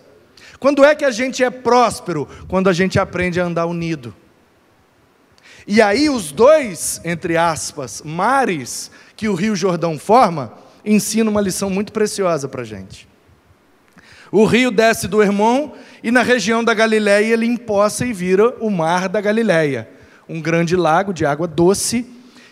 Quando 0.59 0.85
é 0.85 0.93
que 0.93 1.03
a 1.03 1.09
gente 1.09 1.43
é 1.43 1.49
próspero? 1.49 2.27
Quando 2.47 2.69
a 2.69 2.73
gente 2.73 2.99
aprende 2.99 3.41
a 3.41 3.45
andar 3.45 3.65
unido. 3.65 4.15
E 5.65 5.81
aí, 5.81 6.09
os 6.09 6.31
dois, 6.31 7.01
entre 7.03 7.35
aspas, 7.35 8.03
mares 8.05 8.91
que 9.15 9.27
o 9.27 9.33
Rio 9.33 9.55
Jordão 9.55 9.97
forma, 9.97 10.53
ensinam 10.85 11.31
uma 11.31 11.41
lição 11.41 11.71
muito 11.71 11.91
preciosa 11.91 12.47
para 12.47 12.61
a 12.61 12.65
gente. 12.65 13.09
O 14.32 14.45
rio 14.45 14.69
desce 14.69 15.07
do 15.07 15.21
Hermon 15.21 15.71
e 16.03 16.11
na 16.11 16.21
região 16.21 16.63
da 16.63 16.73
Galiléia 16.73 17.34
ele 17.34 17.45
empoça 17.45 18.05
e 18.05 18.13
vira 18.13 18.55
o 18.59 18.69
mar 18.69 19.09
da 19.09 19.19
Galiléia, 19.19 19.89
um 20.27 20.39
grande 20.39 20.75
lago 20.75 21.13
de 21.13 21.25
água 21.25 21.47
doce 21.47 22.05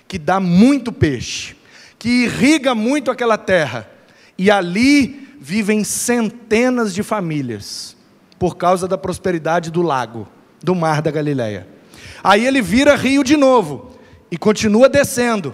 que 0.07 0.17
dá 0.17 0.39
muito 0.39 0.91
peixe, 0.91 1.55
que 1.99 2.23
irriga 2.23 2.73
muito 2.73 3.11
aquela 3.11 3.37
terra, 3.37 3.89
e 4.37 4.49
ali 4.49 5.27
vivem 5.39 5.83
centenas 5.83 6.93
de 6.93 7.03
famílias, 7.03 7.95
por 8.39 8.55
causa 8.55 8.87
da 8.87 8.97
prosperidade 8.97 9.69
do 9.69 9.81
lago, 9.81 10.27
do 10.63 10.73
mar 10.73 11.01
da 11.01 11.11
Galileia. 11.11 11.67
Aí 12.23 12.45
ele 12.45 12.61
vira 12.61 12.95
rio 12.95 13.23
de 13.23 13.37
novo 13.37 13.91
e 14.31 14.37
continua 14.37 14.89
descendo. 14.89 15.53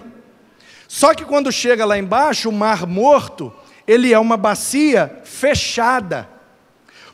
Só 0.88 1.14
que 1.14 1.24
quando 1.24 1.50
chega 1.50 1.84
lá 1.84 1.98
embaixo, 1.98 2.48
o 2.48 2.52
mar 2.52 2.86
morto, 2.86 3.52
ele 3.86 4.12
é 4.12 4.18
uma 4.18 4.36
bacia 4.36 5.20
fechada. 5.24 6.28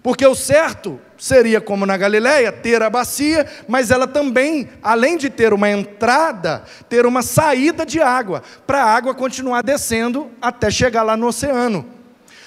Porque 0.02 0.26
o 0.26 0.34
certo 0.34 0.98
seria 1.18 1.60
como 1.60 1.84
na 1.84 1.96
Galileia, 1.96 2.50
ter 2.50 2.82
a 2.82 2.88
bacia, 2.88 3.46
mas 3.68 3.90
ela 3.90 4.06
também, 4.06 4.70
além 4.82 5.18
de 5.18 5.28
ter 5.28 5.52
uma 5.52 5.68
entrada, 5.68 6.64
ter 6.88 7.04
uma 7.04 7.20
saída 7.20 7.84
de 7.84 8.00
água, 8.00 8.42
para 8.66 8.82
a 8.82 8.94
água 8.94 9.14
continuar 9.14 9.62
descendo 9.62 10.30
até 10.40 10.70
chegar 10.70 11.02
lá 11.02 11.16
no 11.16 11.26
oceano. 11.26 11.84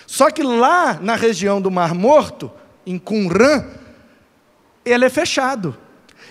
Só 0.07 0.31
que 0.31 0.41
lá 0.41 0.99
na 0.99 1.15
região 1.15 1.61
do 1.61 1.69
Mar 1.69 1.93
Morto, 1.93 2.51
em 2.85 2.97
Qumran, 2.97 3.65
ele 4.83 5.05
é 5.05 5.09
fechado. 5.09 5.77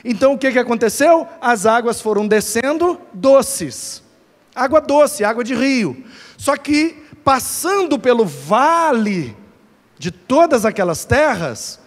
Então 0.05 0.33
o 0.33 0.39
que, 0.39 0.51
que 0.51 0.59
aconteceu? 0.59 1.29
As 1.41 1.67
águas 1.67 2.01
foram 2.01 2.27
descendo 2.27 3.01
doces. 3.13 4.03
Água 4.55 4.81
doce, 4.81 5.25
água 5.25 5.45
de 5.45 5.55
rio. 5.55 6.05
Só 6.37 6.57
que 6.57 7.02
passando 7.25 7.99
pelo 7.99 8.25
vale 8.25 9.37
de 9.99 10.11
todas 10.11 10.65
aquelas 10.65 11.05
terras 11.05 11.81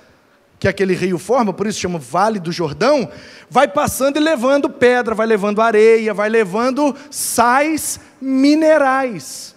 que 0.59 0.67
aquele 0.67 0.93
rio 0.93 1.19
forma, 1.19 1.53
por 1.53 1.67
isso 1.67 1.79
chama 1.79 1.99
Vale 1.99 2.39
do 2.39 2.51
Jordão, 2.51 3.09
vai 3.49 3.67
passando 3.67 4.17
e 4.17 4.19
levando 4.19 4.69
pedra, 4.69 5.13
vai 5.13 5.27
levando 5.27 5.61
areia, 5.61 6.13
vai 6.13 6.29
levando 6.29 6.95
sais 7.11 7.99
minerais. 8.21 9.54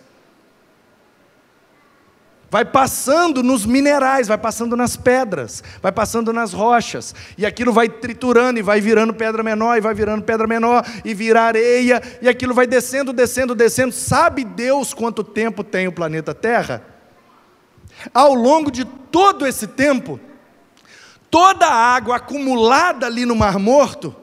Vai 2.51 2.64
passando 2.64 3.42
nos 3.42 3.66
minerais, 3.66 4.26
vai 4.26 4.38
passando 4.38 4.74
nas 4.74 4.96
pedras, 4.96 5.62
vai 5.82 5.92
passando 5.92 6.32
nas 6.32 6.55
rochas, 6.55 7.14
e 7.36 7.44
aquilo 7.44 7.74
vai 7.74 7.90
triturando 7.90 8.59
e 8.59 8.62
vai 8.62 8.80
virando 8.80 9.12
pedra 9.12 9.42
menor, 9.42 9.76
e 9.76 9.82
vai 9.82 9.92
virando 9.92 10.22
pedra 10.22 10.46
menor, 10.46 10.82
e 11.05 11.12
vira 11.12 11.42
areia, 11.42 12.03
e 12.22 12.28
aquilo 12.28 12.55
vai 12.55 12.66
descendo, 12.66 13.12
descendo, 13.12 13.55
descendo. 13.55 13.92
Sabe 13.92 14.44
Deus 14.44 14.94
quanto 14.94 15.22
tempo 15.22 15.62
tem 15.62 15.88
o 15.88 15.92
planeta 15.92 16.34
Terra? 16.34 16.82
Ao 18.14 18.32
longo 18.32 18.70
de 18.70 18.86
todo 18.86 19.46
esse 19.46 19.66
tempo, 19.66 20.18
toda 21.30 21.66
a 21.66 21.94
água 21.94 22.16
acumulada 22.16 23.05
ali 23.05 23.26
no 23.26 23.36
Mar 23.36 23.59
Morto 23.59 24.16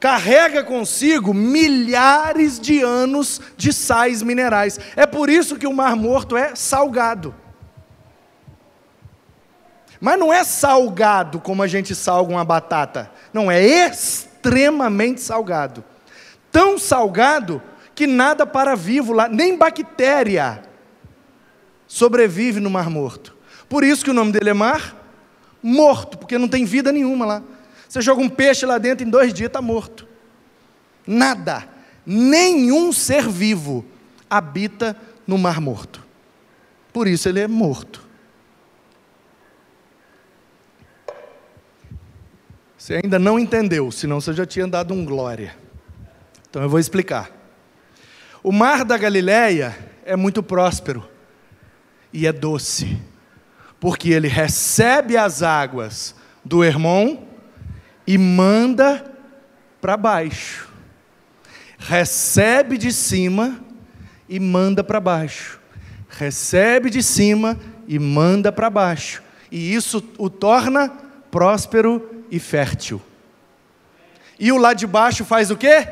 carrega 0.00 0.64
consigo 0.64 1.32
milhares 1.32 2.58
de 2.58 2.82
anos 2.82 3.40
de 3.56 3.72
sais 3.72 4.20
minerais. 4.20 4.80
É 4.96 5.06
por 5.06 5.30
isso 5.30 5.56
que 5.56 5.66
o 5.66 5.72
Mar 5.72 5.94
Morto 5.94 6.36
é 6.36 6.56
salgado. 6.56 7.32
Mas 10.02 10.18
não 10.18 10.32
é 10.32 10.42
salgado 10.42 11.38
como 11.38 11.62
a 11.62 11.68
gente 11.68 11.94
salga 11.94 12.32
uma 12.32 12.44
batata. 12.44 13.08
Não, 13.32 13.48
é 13.48 13.62
extremamente 13.62 15.20
salgado. 15.20 15.84
Tão 16.50 16.76
salgado 16.76 17.62
que 17.94 18.04
nada 18.04 18.44
para 18.44 18.74
vivo 18.74 19.12
lá, 19.12 19.28
nem 19.28 19.56
bactéria 19.56 20.60
sobrevive 21.86 22.58
no 22.58 22.68
Mar 22.68 22.90
Morto. 22.90 23.32
Por 23.68 23.84
isso 23.84 24.04
que 24.04 24.10
o 24.10 24.14
nome 24.14 24.32
dele 24.32 24.50
é 24.50 24.52
Mar 24.52 24.96
Morto, 25.62 26.18
porque 26.18 26.36
não 26.36 26.48
tem 26.48 26.64
vida 26.64 26.90
nenhuma 26.90 27.24
lá. 27.24 27.42
Você 27.88 28.00
joga 28.00 28.22
um 28.22 28.28
peixe 28.28 28.66
lá 28.66 28.78
dentro, 28.78 29.06
em 29.06 29.08
dois 29.08 29.32
dias 29.32 29.46
está 29.46 29.62
morto. 29.62 30.08
Nada, 31.06 31.64
nenhum 32.04 32.90
ser 32.90 33.28
vivo 33.28 33.84
habita 34.28 34.96
no 35.24 35.38
Mar 35.38 35.60
Morto. 35.60 36.04
Por 36.92 37.06
isso 37.06 37.28
ele 37.28 37.38
é 37.38 37.46
morto. 37.46 38.10
Você 42.82 42.94
ainda 42.94 43.16
não 43.16 43.38
entendeu, 43.38 43.92
senão 43.92 44.20
você 44.20 44.32
já 44.32 44.44
tinha 44.44 44.66
dado 44.66 44.92
um 44.92 45.04
glória. 45.04 45.54
Então 46.50 46.60
eu 46.60 46.68
vou 46.68 46.80
explicar. 46.80 47.30
O 48.42 48.50
mar 48.50 48.84
da 48.84 48.98
Galileia 48.98 49.78
é 50.04 50.16
muito 50.16 50.42
próspero 50.42 51.08
e 52.12 52.26
é 52.26 52.32
doce, 52.32 53.00
porque 53.78 54.10
ele 54.10 54.26
recebe 54.26 55.16
as 55.16 55.44
águas 55.44 56.16
do 56.44 56.64
Hermon 56.64 57.18
e 58.04 58.18
manda 58.18 59.14
para 59.80 59.96
baixo. 59.96 60.68
Recebe 61.78 62.76
de 62.76 62.92
cima 62.92 63.64
e 64.28 64.40
manda 64.40 64.82
para 64.82 64.98
baixo. 64.98 65.60
Recebe 66.08 66.90
de 66.90 67.00
cima 67.00 67.56
e 67.86 67.96
manda 67.96 68.50
para 68.50 68.68
baixo. 68.68 69.22
E 69.52 69.72
isso 69.72 70.02
o 70.18 70.28
torna 70.28 70.88
próspero 71.30 72.11
e 72.32 72.40
fértil. 72.40 72.98
E 74.40 74.50
o 74.50 74.56
lá 74.56 74.72
de 74.72 74.86
baixo 74.86 75.22
faz 75.22 75.50
o 75.50 75.56
quê? 75.56 75.86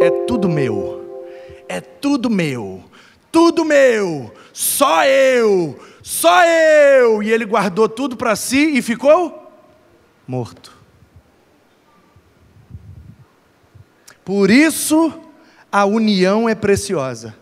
É 0.00 0.10
tudo 0.28 0.48
meu. 0.48 1.26
É 1.68 1.80
tudo 1.80 2.30
meu. 2.30 2.84
Tudo 3.32 3.64
meu. 3.64 4.32
Só 4.52 5.04
eu. 5.04 5.76
Só 6.00 6.44
eu. 6.44 7.20
E 7.20 7.32
ele 7.32 7.44
guardou 7.44 7.88
tudo 7.88 8.16
para 8.16 8.36
si 8.36 8.78
e 8.78 8.80
ficou 8.80 9.52
morto. 10.26 10.72
Por 14.24 14.52
isso 14.52 15.12
a 15.70 15.84
união 15.84 16.48
é 16.48 16.54
preciosa. 16.54 17.34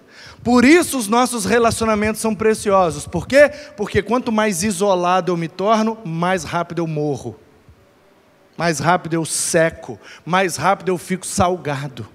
Por 0.43 0.65
isso 0.65 0.97
os 0.97 1.09
nossos 1.09 1.45
relacionamentos 1.45 2.23
são 2.23 2.35
preciosos. 2.35 3.07
Por 3.07 3.29
quê? 3.29 3.51
Porque 3.77 4.03
quanto 4.03 4.33
mais 4.33 4.63
isolado 4.63 5.31
eu 5.31 5.37
me 5.37 5.47
torno, 5.47 5.99
mais 6.07 6.43
rápido 6.43 6.79
eu 6.79 6.87
morro 6.87 7.39
mais 8.57 8.79
rápido 8.79 9.15
eu 9.15 9.25
seco, 9.25 9.99
mais 10.25 10.57
rápido 10.57 10.91
eu 10.91 10.99
fico 10.99 11.27
salgado. 11.27 12.07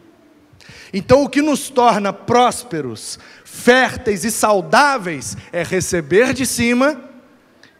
Então, 0.94 1.24
o 1.24 1.30
que 1.30 1.42
nos 1.42 1.70
torna 1.70 2.14
prósperos, 2.14 3.20
férteis 3.44 4.24
e 4.24 4.32
saudáveis 4.32 5.36
é 5.52 5.64
receber 5.64 6.34
de 6.34 6.46
cima 6.46 7.02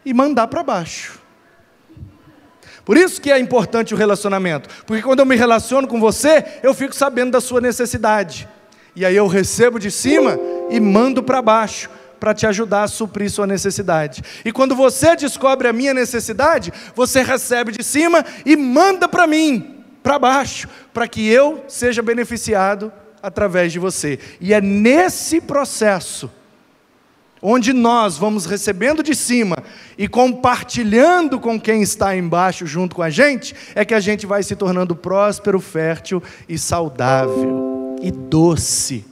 e 0.04 0.12
mandar 0.12 0.48
para 0.48 0.62
baixo. 0.62 1.20
Por 2.84 2.96
isso 2.96 3.20
que 3.20 3.32
é 3.32 3.38
importante 3.38 3.94
o 3.94 3.96
relacionamento, 3.96 4.68
porque 4.84 5.02
quando 5.02 5.20
eu 5.20 5.26
me 5.26 5.34
relaciono 5.34 5.88
com 5.88 5.98
você, 5.98 6.60
eu 6.62 6.72
fico 6.72 6.94
sabendo 6.94 7.32
da 7.32 7.40
sua 7.40 7.60
necessidade. 7.60 8.48
E 8.94 9.04
aí 9.04 9.16
eu 9.16 9.26
recebo 9.26 9.78
de 9.78 9.90
cima 9.90 10.38
e 10.70 10.78
mando 10.78 11.22
para 11.22 11.42
baixo 11.42 11.90
para 12.18 12.34
te 12.34 12.46
ajudar 12.46 12.84
a 12.84 12.88
suprir 12.88 13.30
sua 13.30 13.46
necessidade. 13.46 14.22
E 14.44 14.52
quando 14.52 14.74
você 14.74 15.14
descobre 15.16 15.68
a 15.68 15.72
minha 15.72 15.94
necessidade, 15.94 16.72
você 16.94 17.22
recebe 17.22 17.72
de 17.72 17.84
cima 17.84 18.24
e 18.44 18.56
manda 18.56 19.08
para 19.08 19.26
mim, 19.26 19.84
para 20.02 20.18
baixo, 20.18 20.68
para 20.92 21.08
que 21.08 21.28
eu 21.28 21.64
seja 21.68 22.02
beneficiado 22.02 22.92
através 23.22 23.72
de 23.72 23.78
você. 23.78 24.18
E 24.40 24.54
é 24.54 24.60
nesse 24.60 25.40
processo 25.40 26.30
onde 27.42 27.72
nós 27.72 28.16
vamos 28.16 28.46
recebendo 28.46 29.02
de 29.02 29.14
cima 29.14 29.56
e 29.96 30.08
compartilhando 30.08 31.38
com 31.38 31.60
quem 31.60 31.82
está 31.82 32.16
embaixo 32.16 32.66
junto 32.66 32.96
com 32.96 33.02
a 33.02 33.10
gente, 33.10 33.54
é 33.74 33.84
que 33.84 33.94
a 33.94 34.00
gente 34.00 34.26
vai 34.26 34.42
se 34.42 34.56
tornando 34.56 34.96
próspero, 34.96 35.60
fértil 35.60 36.22
e 36.48 36.58
saudável 36.58 37.96
e 38.02 38.10
doce, 38.10 39.04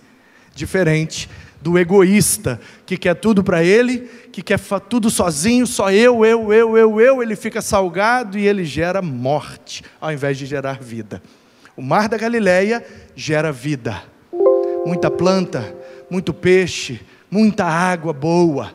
diferente 0.54 1.28
do 1.64 1.78
egoísta, 1.78 2.60
que 2.84 2.94
quer 2.94 3.14
tudo 3.14 3.42
para 3.42 3.64
ele, 3.64 4.00
que 4.30 4.42
quer 4.42 4.60
tudo 4.86 5.08
sozinho, 5.08 5.66
só 5.66 5.90
eu, 5.90 6.22
eu, 6.22 6.52
eu, 6.52 6.76
eu, 6.76 7.00
eu, 7.00 7.22
ele 7.22 7.34
fica 7.34 7.62
salgado 7.62 8.38
e 8.38 8.46
ele 8.46 8.66
gera 8.66 9.00
morte, 9.00 9.82
ao 9.98 10.12
invés 10.12 10.36
de 10.36 10.44
gerar 10.44 10.78
vida. 10.78 11.22
O 11.74 11.80
mar 11.80 12.06
da 12.06 12.18
Galileia 12.18 12.84
gera 13.16 13.50
vida, 13.50 14.02
muita 14.84 15.10
planta, 15.10 15.74
muito 16.10 16.34
peixe, 16.34 17.00
muita 17.30 17.64
água 17.64 18.12
boa. 18.12 18.70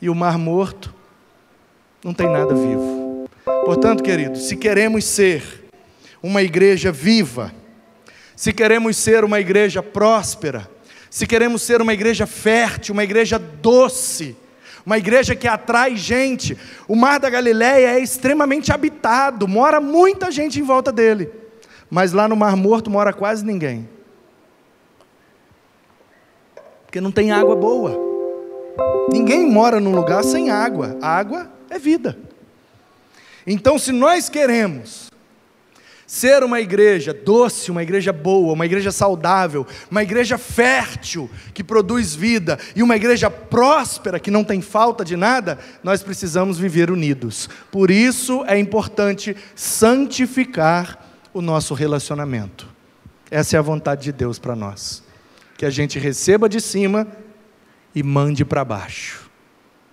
E 0.00 0.08
o 0.08 0.14
mar 0.14 0.38
morto 0.38 0.94
não 2.02 2.14
tem 2.14 2.26
nada 2.26 2.54
vivo. 2.54 3.28
Portanto, 3.66 4.02
queridos, 4.02 4.48
se 4.48 4.56
queremos 4.56 5.04
ser 5.04 5.66
uma 6.22 6.42
igreja 6.42 6.90
viva, 6.90 7.52
se 8.34 8.54
queremos 8.54 8.96
ser 8.96 9.22
uma 9.22 9.38
igreja 9.38 9.82
próspera, 9.82 10.75
se 11.10 11.26
queremos 11.26 11.62
ser 11.62 11.80
uma 11.80 11.92
igreja 11.92 12.26
fértil, 12.26 12.92
uma 12.92 13.04
igreja 13.04 13.38
doce, 13.38 14.36
uma 14.84 14.98
igreja 14.98 15.34
que 15.34 15.48
atrai 15.48 15.96
gente, 15.96 16.56
o 16.86 16.94
Mar 16.94 17.18
da 17.18 17.28
Galileia 17.28 17.98
é 17.98 18.00
extremamente 18.00 18.72
habitado, 18.72 19.48
mora 19.48 19.80
muita 19.80 20.30
gente 20.30 20.60
em 20.60 20.62
volta 20.62 20.92
dele, 20.92 21.30
mas 21.90 22.12
lá 22.12 22.28
no 22.28 22.36
Mar 22.36 22.56
Morto 22.56 22.90
mora 22.90 23.12
quase 23.12 23.44
ninguém, 23.44 23.88
porque 26.84 27.00
não 27.00 27.10
tem 27.10 27.32
água 27.32 27.56
boa. 27.56 28.06
Ninguém 29.10 29.50
mora 29.50 29.80
num 29.80 29.94
lugar 29.94 30.22
sem 30.22 30.50
água. 30.50 30.96
A 31.00 31.08
água 31.08 31.50
é 31.70 31.78
vida. 31.78 32.18
Então, 33.46 33.78
se 33.78 33.92
nós 33.92 34.28
queremos 34.28 35.05
Ser 36.06 36.44
uma 36.44 36.60
igreja 36.60 37.12
doce, 37.12 37.68
uma 37.68 37.82
igreja 37.82 38.12
boa, 38.12 38.52
uma 38.52 38.64
igreja 38.64 38.92
saudável, 38.92 39.66
uma 39.90 40.04
igreja 40.04 40.38
fértil, 40.38 41.28
que 41.52 41.64
produz 41.64 42.14
vida, 42.14 42.58
e 42.76 42.82
uma 42.82 42.94
igreja 42.94 43.28
próspera, 43.28 44.20
que 44.20 44.30
não 44.30 44.44
tem 44.44 44.60
falta 44.60 45.04
de 45.04 45.16
nada, 45.16 45.58
nós 45.82 46.04
precisamos 46.04 46.58
viver 46.58 46.92
unidos. 46.92 47.48
Por 47.72 47.90
isso 47.90 48.44
é 48.46 48.56
importante 48.56 49.36
santificar 49.56 51.04
o 51.34 51.42
nosso 51.42 51.74
relacionamento. 51.74 52.68
Essa 53.28 53.56
é 53.56 53.58
a 53.58 53.62
vontade 53.62 54.04
de 54.04 54.12
Deus 54.12 54.38
para 54.38 54.54
nós. 54.54 55.02
Que 55.58 55.66
a 55.66 55.70
gente 55.70 55.98
receba 55.98 56.48
de 56.48 56.60
cima 56.60 57.08
e 57.92 58.02
mande 58.02 58.44
para 58.44 58.64
baixo, 58.64 59.28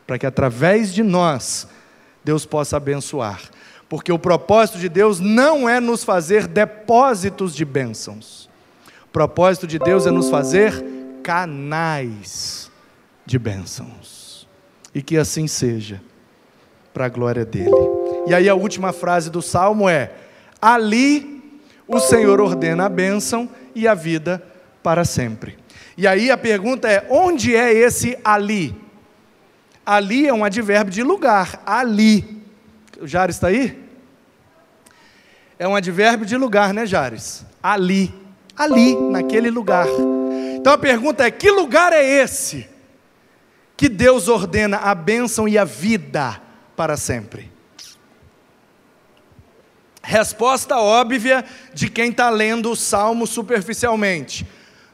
para 0.05 0.19
que 0.19 0.27
através 0.27 0.93
de 0.93 1.01
nós 1.01 1.67
Deus 2.23 2.45
possa 2.45 2.77
abençoar 2.77 3.41
porque 3.93 4.11
o 4.11 4.17
propósito 4.17 4.79
de 4.79 4.89
Deus 4.89 5.19
não 5.19 5.69
é 5.69 5.79
nos 5.79 6.03
fazer 6.03 6.47
depósitos 6.47 7.55
de 7.55 7.63
bênçãos. 7.63 8.49
O 9.05 9.09
propósito 9.09 9.67
de 9.67 9.77
Deus 9.77 10.07
é 10.07 10.09
nos 10.09 10.31
fazer 10.31 10.83
canais 11.21 12.71
de 13.23 13.37
bênçãos. 13.37 14.47
E 14.95 15.03
que 15.03 15.15
assim 15.15 15.45
seja, 15.45 16.01
para 16.91 17.05
a 17.05 17.07
glória 17.07 17.45
dele. 17.45 17.69
E 18.25 18.33
aí 18.33 18.49
a 18.49 18.55
última 18.55 18.91
frase 18.91 19.29
do 19.29 19.43
salmo 19.43 19.87
é: 19.87 20.11
Ali 20.59 21.61
o 21.87 21.99
Senhor 21.99 22.41
ordena 22.41 22.85
a 22.85 22.89
bênção 22.89 23.47
e 23.75 23.87
a 23.87 23.93
vida 23.93 24.43
para 24.81 25.05
sempre. 25.05 25.55
E 25.95 26.07
aí 26.07 26.31
a 26.31 26.37
pergunta 26.37 26.89
é: 26.89 27.05
onde 27.11 27.55
é 27.55 27.71
esse 27.71 28.17
ali? 28.23 28.75
Ali 29.85 30.27
é 30.27 30.33
um 30.33 30.43
advérbio 30.43 30.91
de 30.91 31.03
lugar, 31.03 31.61
ali. 31.63 32.41
O 32.99 33.05
Jair 33.05 33.29
está 33.29 33.49
aí? 33.49 33.82
É 35.63 35.67
um 35.67 35.77
advérbio 35.77 36.25
de 36.25 36.35
lugar, 36.35 36.73
né, 36.73 36.85
Jares? 36.85 37.45
Ali. 37.61 38.13
Ali, 38.53 38.93
naquele 38.95 39.49
lugar. 39.49 39.87
Então 40.57 40.73
a 40.73 40.77
pergunta 40.77 41.25
é: 41.25 41.31
que 41.31 41.49
lugar 41.49 41.93
é 41.93 42.03
esse 42.03 42.67
que 43.77 43.87
Deus 43.87 44.27
ordena 44.27 44.75
a 44.77 44.93
bênção 44.93 45.47
e 45.47 45.57
a 45.57 45.63
vida 45.63 46.41
para 46.75 46.97
sempre? 46.97 47.49
Resposta 50.01 50.77
óbvia 50.77 51.45
de 51.73 51.89
quem 51.89 52.09
está 52.09 52.29
lendo 52.29 52.69
o 52.69 52.75
salmo 52.75 53.25
superficialmente: 53.25 54.45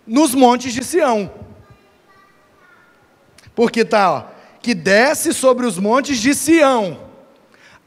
nos 0.06 0.36
montes 0.36 0.72
de 0.72 0.84
Sião. 0.84 1.32
Porque 3.56 3.80
está, 3.80 4.32
que 4.62 4.76
desce 4.76 5.34
sobre 5.34 5.66
os 5.66 5.80
montes 5.80 6.20
de 6.20 6.36
Sião 6.36 7.09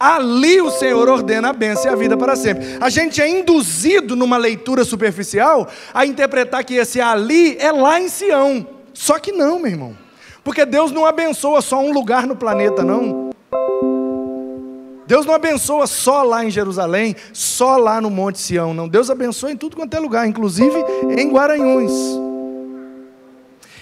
ali 0.02 0.60
o 0.60 0.70
Senhor 0.70 1.08
ordena 1.08 1.50
a 1.50 1.52
bênção 1.52 1.90
e 1.90 1.94
a 1.94 1.96
vida 1.96 2.16
para 2.16 2.34
sempre. 2.34 2.66
A 2.80 2.90
gente 2.90 3.22
é 3.22 3.28
induzido 3.28 4.16
numa 4.16 4.36
leitura 4.36 4.84
superficial 4.84 5.68
a 5.94 6.04
interpretar 6.04 6.64
que 6.64 6.74
esse 6.74 7.00
ali 7.00 7.56
é 7.58 7.70
lá 7.70 8.00
em 8.00 8.08
Sião. 8.08 8.66
Só 8.92 9.18
que 9.20 9.30
não, 9.30 9.60
meu 9.60 9.70
irmão. 9.70 9.96
Porque 10.42 10.66
Deus 10.66 10.90
não 10.90 11.06
abençoa 11.06 11.62
só 11.62 11.80
um 11.80 11.92
lugar 11.92 12.26
no 12.26 12.34
planeta, 12.34 12.82
não. 12.82 13.30
Deus 15.06 15.24
não 15.24 15.34
abençoa 15.34 15.86
só 15.86 16.22
lá 16.22 16.44
em 16.44 16.50
Jerusalém, 16.50 17.14
só 17.32 17.76
lá 17.76 18.00
no 18.00 18.10
Monte 18.10 18.40
Sião, 18.40 18.74
não. 18.74 18.88
Deus 18.88 19.08
abençoa 19.08 19.52
em 19.52 19.56
tudo 19.56 19.76
quanto 19.76 19.94
é 19.94 20.00
lugar, 20.00 20.26
inclusive 20.26 20.76
em 21.16 21.30
Guaranhões. 21.30 21.92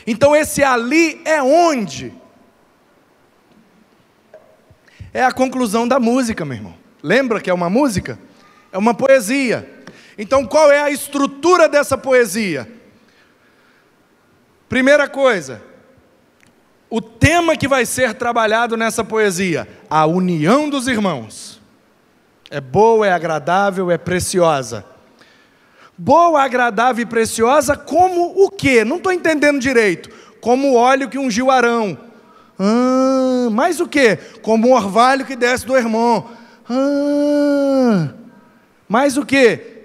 Então 0.06 0.34
esse 0.36 0.62
ali 0.62 1.20
é 1.24 1.42
onde? 1.42 2.19
É 5.12 5.24
a 5.24 5.32
conclusão 5.32 5.86
da 5.86 5.98
música, 5.98 6.44
meu 6.44 6.56
irmão. 6.56 6.74
Lembra 7.02 7.40
que 7.40 7.50
é 7.50 7.54
uma 7.54 7.68
música? 7.68 8.18
É 8.72 8.78
uma 8.78 8.94
poesia. 8.94 9.68
Então, 10.16 10.46
qual 10.46 10.70
é 10.70 10.80
a 10.80 10.90
estrutura 10.90 11.68
dessa 11.68 11.98
poesia? 11.98 12.70
Primeira 14.68 15.08
coisa, 15.08 15.62
o 16.88 17.00
tema 17.00 17.56
que 17.56 17.66
vai 17.66 17.84
ser 17.84 18.14
trabalhado 18.14 18.76
nessa 18.76 19.02
poesia: 19.02 19.66
a 19.88 20.06
união 20.06 20.68
dos 20.68 20.86
irmãos. 20.86 21.61
É 22.50 22.61
boa, 22.61 23.06
é 23.06 23.12
agradável, 23.12 23.90
é 23.90 23.98
preciosa. 23.98 24.84
Boa, 25.96 26.42
agradável 26.42 27.02
e 27.02 27.06
preciosa, 27.06 27.76
como 27.76 28.44
o 28.44 28.50
quê? 28.50 28.84
Não 28.84 28.96
estou 28.96 29.12
entendendo 29.12 29.61
direito. 29.61 30.08
Como 30.40 30.68
o 30.68 30.74
óleo 30.74 31.08
que 31.08 31.18
ungiu 31.18 31.50
Arão, 31.50 31.98
ah, 32.62 33.48
mais 33.50 33.80
o 33.80 33.88
que? 33.88 34.16
Como 34.42 34.68
um 34.68 34.72
orvalho 34.74 35.24
que 35.24 35.34
desce 35.34 35.64
do 35.64 35.74
irmão. 35.74 36.28
Ah, 36.68 38.12
mais 38.86 39.16
o 39.16 39.24
que? 39.24 39.78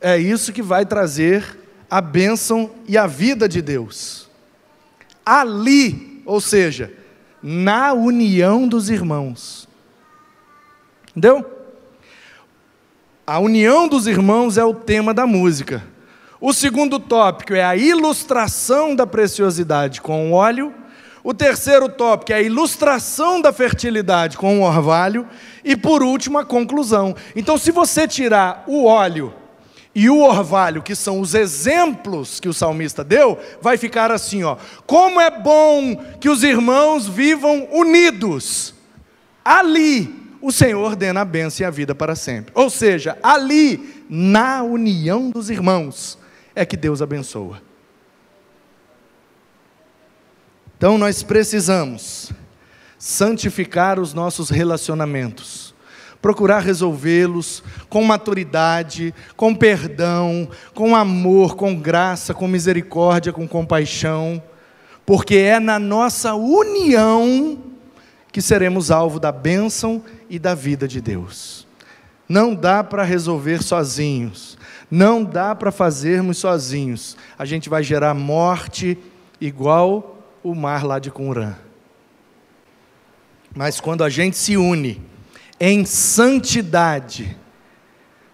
É 0.00 0.18
isso 0.18 0.52
que 0.52 0.60
vai 0.60 0.84
trazer 0.84 1.60
a 1.88 2.00
bênção 2.00 2.72
e 2.88 2.98
a 2.98 3.06
vida 3.06 3.48
de 3.48 3.62
Deus. 3.62 4.28
Ali, 5.24 6.20
ou 6.26 6.40
seja, 6.40 6.92
na 7.40 7.92
união 7.92 8.66
dos 8.66 8.90
irmãos. 8.90 9.68
Entendeu? 11.10 11.48
A 13.24 13.38
união 13.38 13.86
dos 13.86 14.08
irmãos 14.08 14.58
é 14.58 14.64
o 14.64 14.74
tema 14.74 15.14
da 15.14 15.24
música. 15.24 15.84
O 16.40 16.52
segundo 16.52 16.98
tópico 16.98 17.54
é 17.54 17.62
a 17.62 17.76
ilustração 17.76 18.96
da 18.96 19.06
preciosidade 19.06 20.00
com 20.00 20.32
óleo 20.32 20.74
o 21.24 21.32
terceiro 21.32 21.88
tópico 21.88 22.32
é 22.32 22.36
a 22.36 22.42
ilustração 22.42 23.40
da 23.40 23.52
fertilidade 23.52 24.36
com 24.36 24.60
o 24.60 24.62
orvalho. 24.62 25.26
E 25.64 25.76
por 25.76 26.02
último, 26.02 26.38
a 26.38 26.44
conclusão. 26.44 27.14
Então, 27.36 27.56
se 27.56 27.70
você 27.70 28.08
tirar 28.08 28.64
o 28.66 28.84
óleo 28.84 29.32
e 29.94 30.10
o 30.10 30.18
orvalho, 30.18 30.82
que 30.82 30.96
são 30.96 31.20
os 31.20 31.34
exemplos 31.34 32.40
que 32.40 32.48
o 32.48 32.54
salmista 32.54 33.04
deu, 33.04 33.38
vai 33.60 33.76
ficar 33.76 34.10
assim: 34.10 34.42
ó. 34.42 34.56
Como 34.84 35.20
é 35.20 35.30
bom 35.30 35.96
que 36.20 36.28
os 36.28 36.42
irmãos 36.42 37.06
vivam 37.06 37.68
unidos. 37.70 38.74
Ali 39.44 40.22
o 40.40 40.50
Senhor 40.50 40.84
ordena 40.84 41.20
a 41.20 41.24
bênção 41.24 41.64
e 41.64 41.66
a 41.66 41.70
vida 41.70 41.94
para 41.94 42.16
sempre. 42.16 42.52
Ou 42.56 42.68
seja, 42.68 43.16
ali, 43.22 44.04
na 44.08 44.64
união 44.64 45.30
dos 45.30 45.50
irmãos, 45.50 46.18
é 46.54 46.66
que 46.66 46.76
Deus 46.76 47.00
abençoa. 47.00 47.62
Então 50.82 50.98
nós 50.98 51.22
precisamos 51.22 52.32
santificar 52.98 54.00
os 54.00 54.12
nossos 54.12 54.50
relacionamentos, 54.50 55.72
procurar 56.20 56.58
resolvê-los 56.58 57.62
com 57.88 58.02
maturidade, 58.02 59.14
com 59.36 59.54
perdão, 59.54 60.48
com 60.74 60.96
amor, 60.96 61.54
com 61.54 61.72
graça, 61.72 62.34
com 62.34 62.48
misericórdia, 62.48 63.32
com 63.32 63.46
compaixão, 63.46 64.42
porque 65.06 65.36
é 65.36 65.60
na 65.60 65.78
nossa 65.78 66.34
união 66.34 67.62
que 68.32 68.42
seremos 68.42 68.90
alvo 68.90 69.20
da 69.20 69.30
bênção 69.30 70.02
e 70.28 70.36
da 70.36 70.52
vida 70.52 70.88
de 70.88 71.00
Deus. 71.00 71.64
Não 72.28 72.56
dá 72.56 72.82
para 72.82 73.04
resolver 73.04 73.62
sozinhos, 73.62 74.58
não 74.90 75.22
dá 75.22 75.54
para 75.54 75.70
fazermos 75.70 76.38
sozinhos. 76.38 77.16
A 77.38 77.44
gente 77.44 77.68
vai 77.68 77.84
gerar 77.84 78.14
morte 78.14 78.98
igual 79.40 80.18
o 80.42 80.54
mar 80.54 80.84
lá 80.84 80.98
de 80.98 81.10
Qumran. 81.10 81.54
Mas 83.54 83.80
quando 83.80 84.02
a 84.02 84.08
gente 84.08 84.36
se 84.36 84.56
une 84.56 85.00
em 85.60 85.84
santidade, 85.84 87.36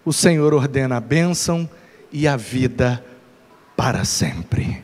o 0.03 0.11
Senhor 0.11 0.53
ordena 0.53 0.97
a 0.97 1.01
bênção 1.01 1.69
e 2.11 2.27
a 2.27 2.35
vida 2.35 3.03
para 3.75 4.03
sempre. 4.03 4.83